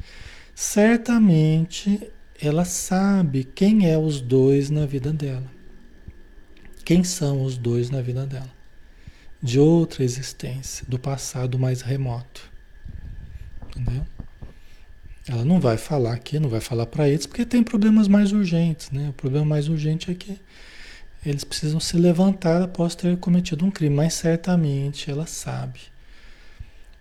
[0.54, 2.10] Certamente
[2.40, 5.50] ela sabe quem é os dois na vida dela.
[6.82, 8.50] Quem são os dois na vida dela?
[9.42, 12.50] De outra existência, do passado mais remoto.
[13.76, 14.06] Entendeu?
[15.28, 18.90] Ela não vai falar aqui, não vai falar para eles, porque tem problemas mais urgentes,
[18.90, 19.10] né?
[19.10, 20.38] O problema mais urgente é que
[21.24, 25.80] eles precisam se levantar após ter cometido um crime, mas certamente ela sabe.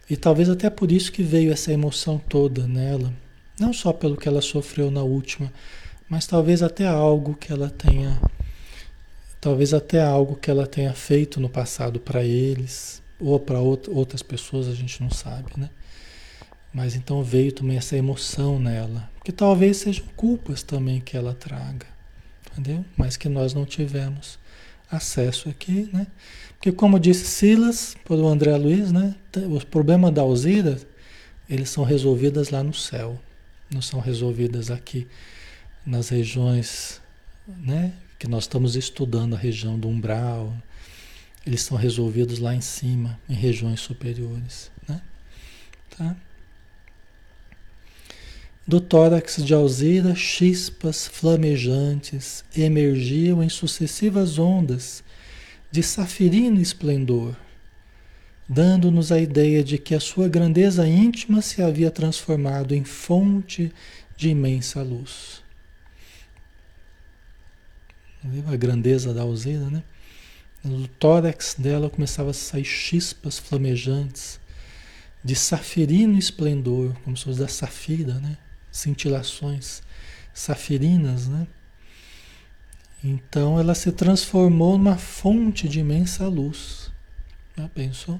[0.09, 3.13] E talvez até por isso que veio essa emoção toda nela,
[3.59, 5.51] não só pelo que ela sofreu na última,
[6.09, 8.19] mas talvez até algo que ela tenha
[9.39, 14.67] talvez até algo que ela tenha feito no passado para eles ou para outras pessoas,
[14.67, 15.69] a gente não sabe, né?
[16.73, 21.87] Mas então veio também essa emoção nela, que talvez sejam culpas também que ela traga,
[22.51, 22.85] entendeu?
[22.95, 24.37] Mas que nós não tivemos
[24.89, 26.07] acesso aqui, né?
[26.53, 29.15] Porque como disse Silas, o André Luiz, né?
[29.49, 30.79] Os problemas da Alzira,
[31.49, 33.19] eles são resolvidos lá no céu,
[33.71, 35.07] não são resolvidos aqui
[35.85, 37.01] nas regiões,
[37.47, 37.93] né?
[38.19, 40.53] Que nós estamos estudando a região do umbral,
[41.45, 45.01] eles são resolvidos lá em cima, em regiões superiores, né?
[45.97, 46.15] Tá?
[48.69, 55.03] Do tórax de Alzira, chispas flamejantes emergiam em sucessivas ondas
[55.71, 57.35] de safirino esplendor,
[58.47, 63.73] dando-nos a ideia de que a sua grandeza íntima se havia transformado em fonte
[64.15, 65.41] de imensa luz.
[68.45, 69.81] A grandeza da Alzira, né?
[70.63, 74.39] Do tórax dela começava a sair chispas flamejantes
[75.23, 78.37] de safirino esplendor, como se fosse da safira, né?
[78.71, 79.81] Cintilações
[80.33, 81.47] safirinas, né?
[83.03, 86.91] Então ela se transformou numa fonte de imensa luz.
[87.57, 88.19] Já pensou?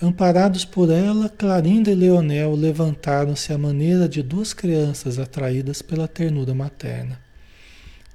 [0.00, 6.52] Amparados por ela, Clarinda e Leonel levantaram-se à maneira de duas crianças atraídas pela ternura
[6.52, 7.20] materna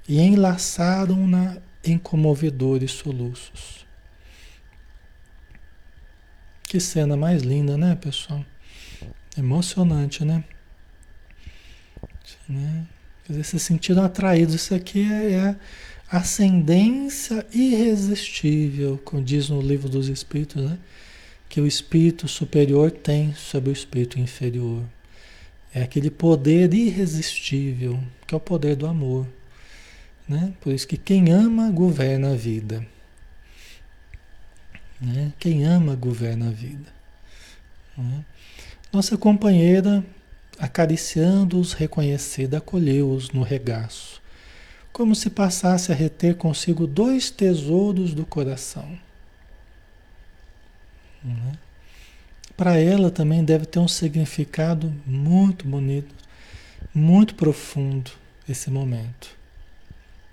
[0.06, 3.86] e enlaçaram-na em comovedores soluços.
[6.64, 8.44] Que cena mais linda, né, pessoal?
[9.38, 10.42] Emocionante, né?
[12.48, 12.86] né?
[13.24, 14.54] Quer dizer, se sentiram atraídos.
[14.54, 15.56] Isso aqui é, é
[16.10, 20.78] ascendência irresistível, como diz no livro dos Espíritos, né?
[21.48, 24.82] Que o espírito superior tem sobre o espírito inferior.
[25.72, 29.26] É aquele poder irresistível, que é o poder do amor.
[30.28, 30.52] Né?
[30.60, 32.86] Por isso que quem ama governa a vida.
[35.00, 35.32] Né?
[35.38, 36.92] Quem ama governa a vida.
[37.96, 38.24] Né?
[38.90, 40.02] Nossa companheira,
[40.58, 44.20] acariciando-os reconhecida, acolheu-os no regaço,
[44.92, 48.98] como se passasse a reter consigo dois tesouros do coração.
[51.22, 51.52] Né?
[52.56, 56.14] Para ela também deve ter um significado muito bonito,
[56.94, 58.10] muito profundo
[58.48, 59.36] esse momento.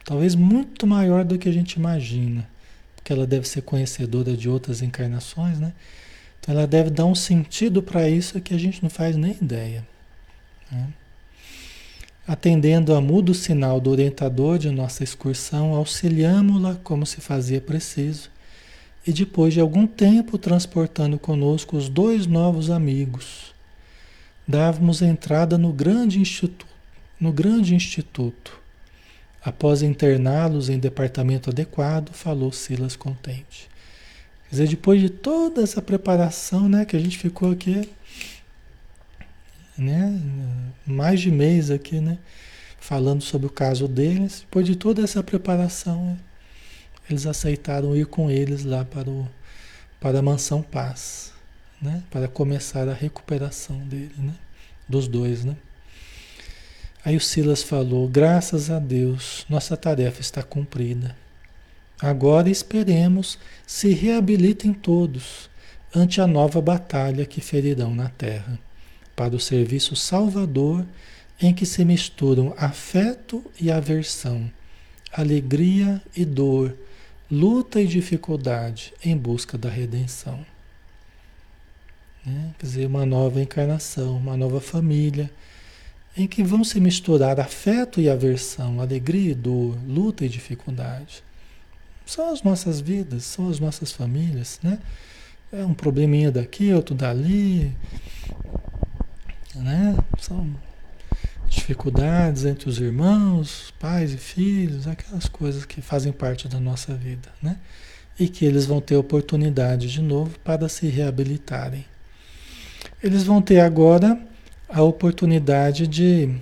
[0.06, 2.48] Talvez muito maior do que a gente imagina,
[2.96, 5.74] porque ela deve ser conhecedora de outras encarnações, né?
[6.46, 9.84] Então ela deve dar um sentido para isso que a gente não faz nem ideia.
[10.72, 10.90] Né?
[12.28, 18.30] Atendendo a mudo sinal do orientador de nossa excursão, auxiliamo-la como se fazia preciso,
[19.08, 23.56] e depois de algum tempo transportando conosco os dois novos amigos,
[24.48, 26.68] dávamos entrada no grande instituto,
[27.20, 28.60] no grande instituto.
[29.44, 33.68] Após interná-los em departamento adequado, falou Silas contente.
[34.56, 37.90] Quer dizer, depois de toda essa preparação, né, que a gente ficou aqui,
[39.78, 40.18] né,
[40.88, 42.18] mais de mês aqui, né,
[42.80, 46.18] falando sobre o caso deles, depois de toda essa preparação,
[47.10, 49.28] eles aceitaram ir com eles lá para, o,
[50.00, 51.34] para a Mansão Paz,
[51.82, 54.36] né, para começar a recuperação dele, né,
[54.88, 55.58] dos dois, né.
[57.04, 61.25] Aí o Silas falou: graças a Deus, nossa tarefa está cumprida.
[62.02, 65.50] Agora esperemos se reabilitem todos
[65.94, 68.60] ante a nova batalha que ferirão na terra,
[69.16, 70.86] para o serviço salvador
[71.40, 74.52] em que se misturam afeto e aversão,
[75.12, 76.76] alegria e dor,
[77.32, 80.46] luta e dificuldade em busca da redenção.
[82.26, 82.54] Né?
[82.60, 85.32] Quer dizer, uma nova encarnação, uma nova família,
[86.18, 91.24] em que vão se misturar afeto e aversão, alegria e dor, luta e dificuldade.
[92.06, 94.80] São as nossas vidas, são as nossas famílias, né?
[95.52, 97.76] É um probleminha daqui, outro dali,
[99.56, 99.96] né?
[100.20, 100.56] São
[101.48, 107.30] dificuldades entre os irmãos, pais e filhos, aquelas coisas que fazem parte da nossa vida,
[107.42, 107.58] né?
[108.20, 111.86] E que eles vão ter oportunidade de novo para se reabilitarem.
[113.02, 114.20] Eles vão ter agora
[114.70, 116.36] a oportunidade de,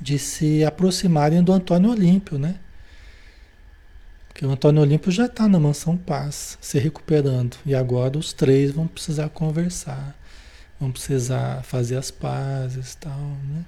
[0.00, 2.56] de se aproximarem do Antônio Olímpio, né?
[4.36, 7.56] Porque o Antônio Olímpio já está na mansão paz, se recuperando.
[7.64, 10.14] E agora os três vão precisar conversar,
[10.78, 13.64] vão precisar fazer as pazes e tal, né?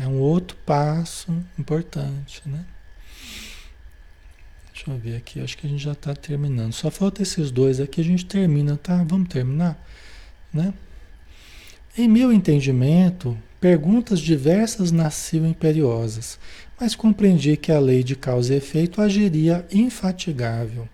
[0.00, 2.64] É um outro passo importante, né?
[4.72, 6.72] Deixa eu ver aqui, acho que a gente já está terminando.
[6.72, 9.04] Só falta esses dois aqui, a gente termina, tá?
[9.06, 9.78] Vamos terminar,
[10.50, 10.72] né?
[11.98, 16.38] Em meu entendimento, perguntas diversas nasciam imperiosas,
[16.82, 20.88] mas compreendi que a lei de causa e efeito agiria infatigável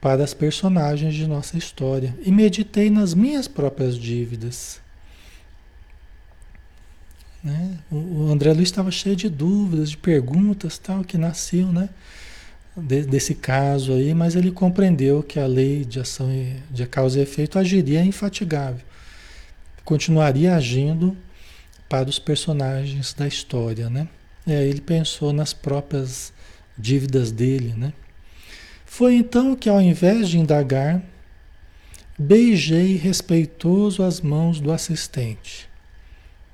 [0.00, 4.80] para as personagens de nossa história e meditei nas minhas próprias dívidas.
[7.44, 7.76] Né?
[7.92, 11.90] O André Luiz estava cheio de dúvidas, de perguntas tal que nasciam, né?
[12.74, 17.18] De, desse caso aí, mas ele compreendeu que a lei de ação e de causa
[17.18, 18.86] e efeito agiria infatigável
[19.84, 21.14] continuaria agindo
[21.90, 24.08] para os personagens da história, né?
[24.46, 26.32] É, ele pensou nas próprias
[26.76, 27.92] dívidas dele, né?
[28.84, 31.02] Foi então que, ao invés de indagar,
[32.18, 35.68] beijei respeitoso as mãos do assistente,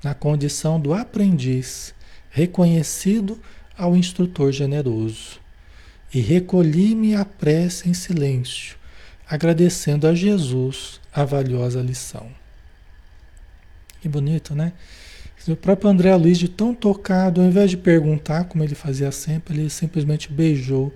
[0.03, 1.93] na condição do aprendiz,
[2.29, 3.41] reconhecido
[3.77, 5.39] ao instrutor generoso,
[6.13, 8.77] e recolhi-me à prece em silêncio,
[9.27, 12.31] agradecendo a Jesus a valiosa lição.
[13.99, 14.73] Que bonito, né?
[15.47, 19.57] O próprio André Luiz, de tão tocado, ao invés de perguntar, como ele fazia sempre,
[19.57, 20.93] ele simplesmente beijou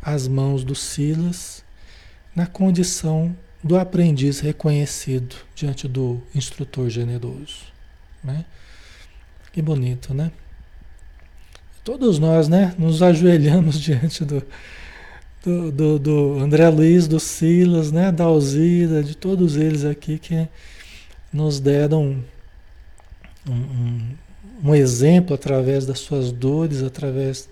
[0.00, 1.64] as mãos do Silas
[2.34, 7.64] na condição do aprendiz reconhecido diante do instrutor generoso.
[8.22, 8.44] Né?
[9.52, 10.30] Que bonito, né?
[11.82, 14.42] Todos nós, né, nos ajoelhamos diante do,
[15.42, 20.46] do, do, do André Luiz, do Silas, né, da Alzira, de todos eles aqui que
[21.32, 22.22] nos deram
[23.52, 27.48] um, um, exemplo através das suas dores, através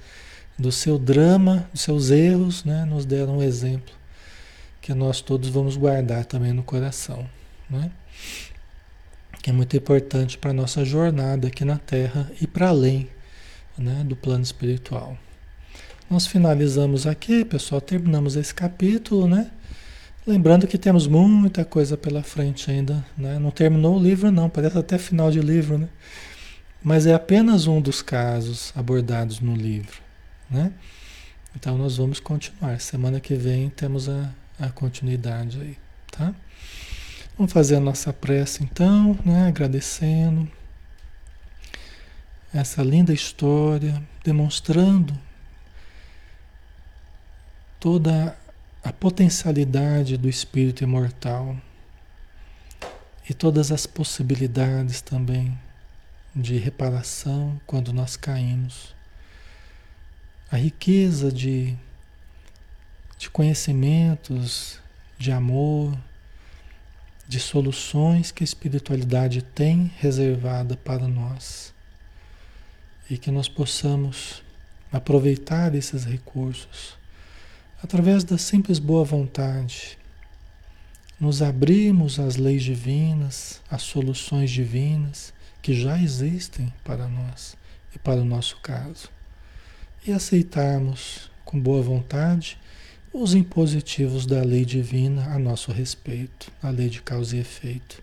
[0.59, 2.85] do seu drama, dos seus erros, né?
[2.85, 3.95] nos deram um exemplo
[4.81, 7.29] que nós todos vamos guardar também no coração.
[7.69, 7.91] Né?
[9.43, 13.09] Que é muito importante para a nossa jornada aqui na Terra e para além
[13.77, 14.05] né?
[14.05, 15.19] do plano espiritual.
[16.09, 19.51] Nós finalizamos aqui, pessoal, terminamos esse capítulo, né?
[20.27, 23.39] Lembrando que temos muita coisa pela frente ainda, né?
[23.39, 25.89] Não terminou o livro não, parece até final de livro, né?
[26.83, 30.01] Mas é apenas um dos casos abordados no livro,
[30.51, 30.73] né?
[31.55, 32.81] Então nós vamos continuar.
[32.81, 35.79] Semana que vem temos a, a continuidade aí,
[36.11, 36.35] tá?
[37.39, 39.47] Vamos fazer a nossa prece então, né?
[39.47, 40.51] Agradecendo
[42.53, 45.17] essa linda história, demonstrando
[47.79, 48.46] toda a
[48.93, 51.57] potencialidade do espírito imortal
[53.29, 55.59] e todas as possibilidades também
[56.35, 58.95] de reparação quando nós caímos.
[60.51, 61.77] A riqueza de,
[63.19, 64.79] de conhecimentos,
[65.19, 65.99] de amor,
[67.27, 71.75] de soluções que a espiritualidade tem reservada para nós.
[73.11, 74.43] E que nós possamos
[74.93, 76.97] aproveitar esses recursos
[77.83, 79.99] através da simples boa vontade,
[81.21, 87.57] nos abrimos às leis divinas, às soluções divinas que já existem para nós
[87.95, 89.11] e para o nosso caso,
[90.07, 92.59] e aceitarmos com boa vontade
[93.13, 98.03] os impositivos da lei divina a nosso respeito, a lei de causa e efeito,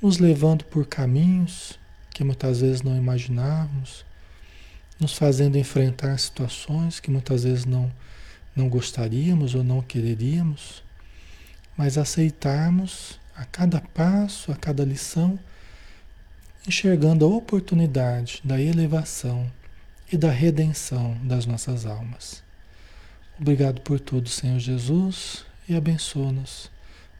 [0.00, 1.78] nos levando por caminhos
[2.10, 4.04] que muitas vezes não imaginávamos,
[5.00, 7.90] nos fazendo enfrentar situações que muitas vezes não
[8.54, 10.82] não gostaríamos ou não quereríamos,
[11.76, 15.38] mas aceitarmos a cada passo, a cada lição,
[16.66, 19.50] enxergando a oportunidade da elevação
[20.10, 22.42] e da redenção das nossas almas.
[23.38, 26.70] Obrigado por tudo, Senhor Jesus, e abençoa-nos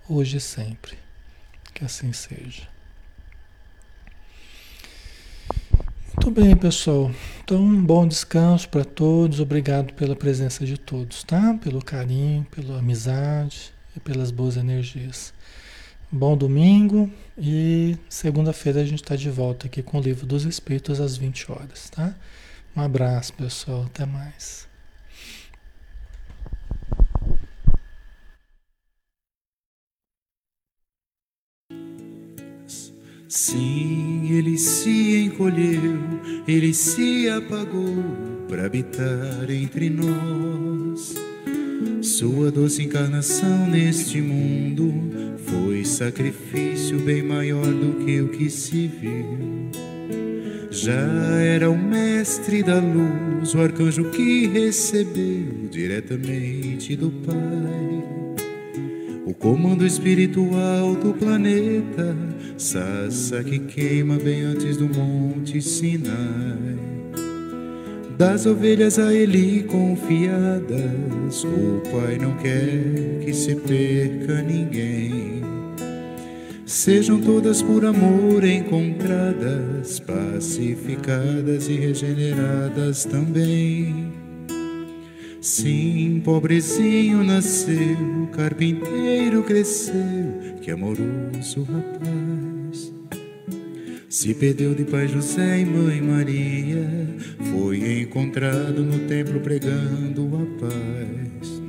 [0.09, 0.97] hoje e sempre.
[1.75, 2.74] Que assim seja.
[6.17, 7.11] Muito bem, pessoal.
[7.43, 9.41] Então, um bom descanso para todos.
[9.41, 11.59] Obrigado pela presença de todos, tá?
[11.63, 15.35] Pelo carinho, pela amizade e pelas boas energias.
[16.11, 21.01] Bom domingo e segunda-feira a gente está de volta aqui com o Livro dos Espíritos
[21.01, 22.15] às 20 horas, tá?
[22.77, 23.83] Um abraço, pessoal.
[23.83, 24.69] Até mais.
[33.37, 35.99] Sim, ele se encolheu,
[36.47, 37.97] ele se apagou
[38.49, 41.17] para habitar entre nós.
[42.01, 44.95] Sua doce encarnação neste mundo
[45.39, 49.69] foi sacrifício bem maior do que o que se viu.
[50.71, 57.75] Já era o mestre da luz, o arcanjo que recebeu diretamente do Pai
[59.27, 62.17] o comando espiritual do planeta,
[62.57, 66.79] Sassa que queima bem antes do Monte Sinai.
[68.17, 75.43] Das ovelhas a ele confiadas, o Pai não quer que se perca ninguém.
[76.65, 84.24] Sejam todas por amor encontradas, pacificadas e regeneradas também.
[85.45, 92.91] Sim, pobrezinho nasceu, carpinteiro cresceu, que amoroso rapaz.
[94.09, 96.89] Se perdeu de pai José e mãe Maria,
[97.53, 101.63] foi encontrado no templo pregando a paz.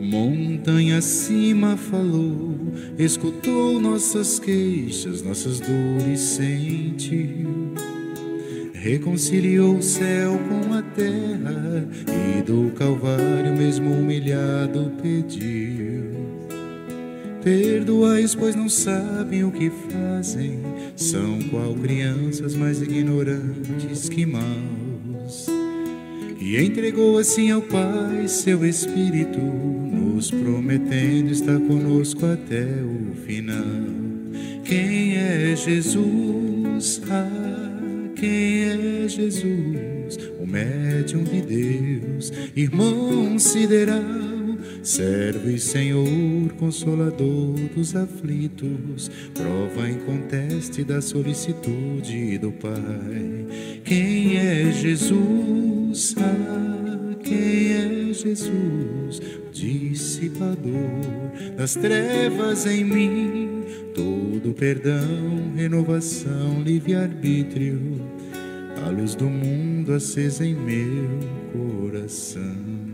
[0.00, 7.76] Montanha acima falou, escutou nossas queixas, nossas dores sentiu
[8.86, 16.04] reconciliou o céu com a terra e do Calvário, mesmo humilhado, pediu:
[17.42, 20.60] Perdoai, pois não sabem o que fazem,
[20.94, 25.46] são qual crianças mais ignorantes que maus.
[26.40, 33.64] E entregou assim ao Pai seu Espírito, nos prometendo estar conosco até o final.
[34.64, 37.02] Quem é Jesus?
[37.10, 37.75] Ah,
[38.16, 44.02] quem é Jesus, o médium de Deus, irmão sideral,
[44.82, 53.82] servo e Senhor, consolador dos aflitos, prova inconteste da solicitude do Pai.
[53.84, 56.14] Quem é Jesus?
[56.18, 59.20] Ah, quem é Jesus,
[59.56, 63.46] dissipador das trevas em mim?
[63.96, 67.80] todo perdão, renovação, livre-arbítrio,
[68.84, 71.08] a luz do mundo acesa em meu
[71.52, 72.85] coração.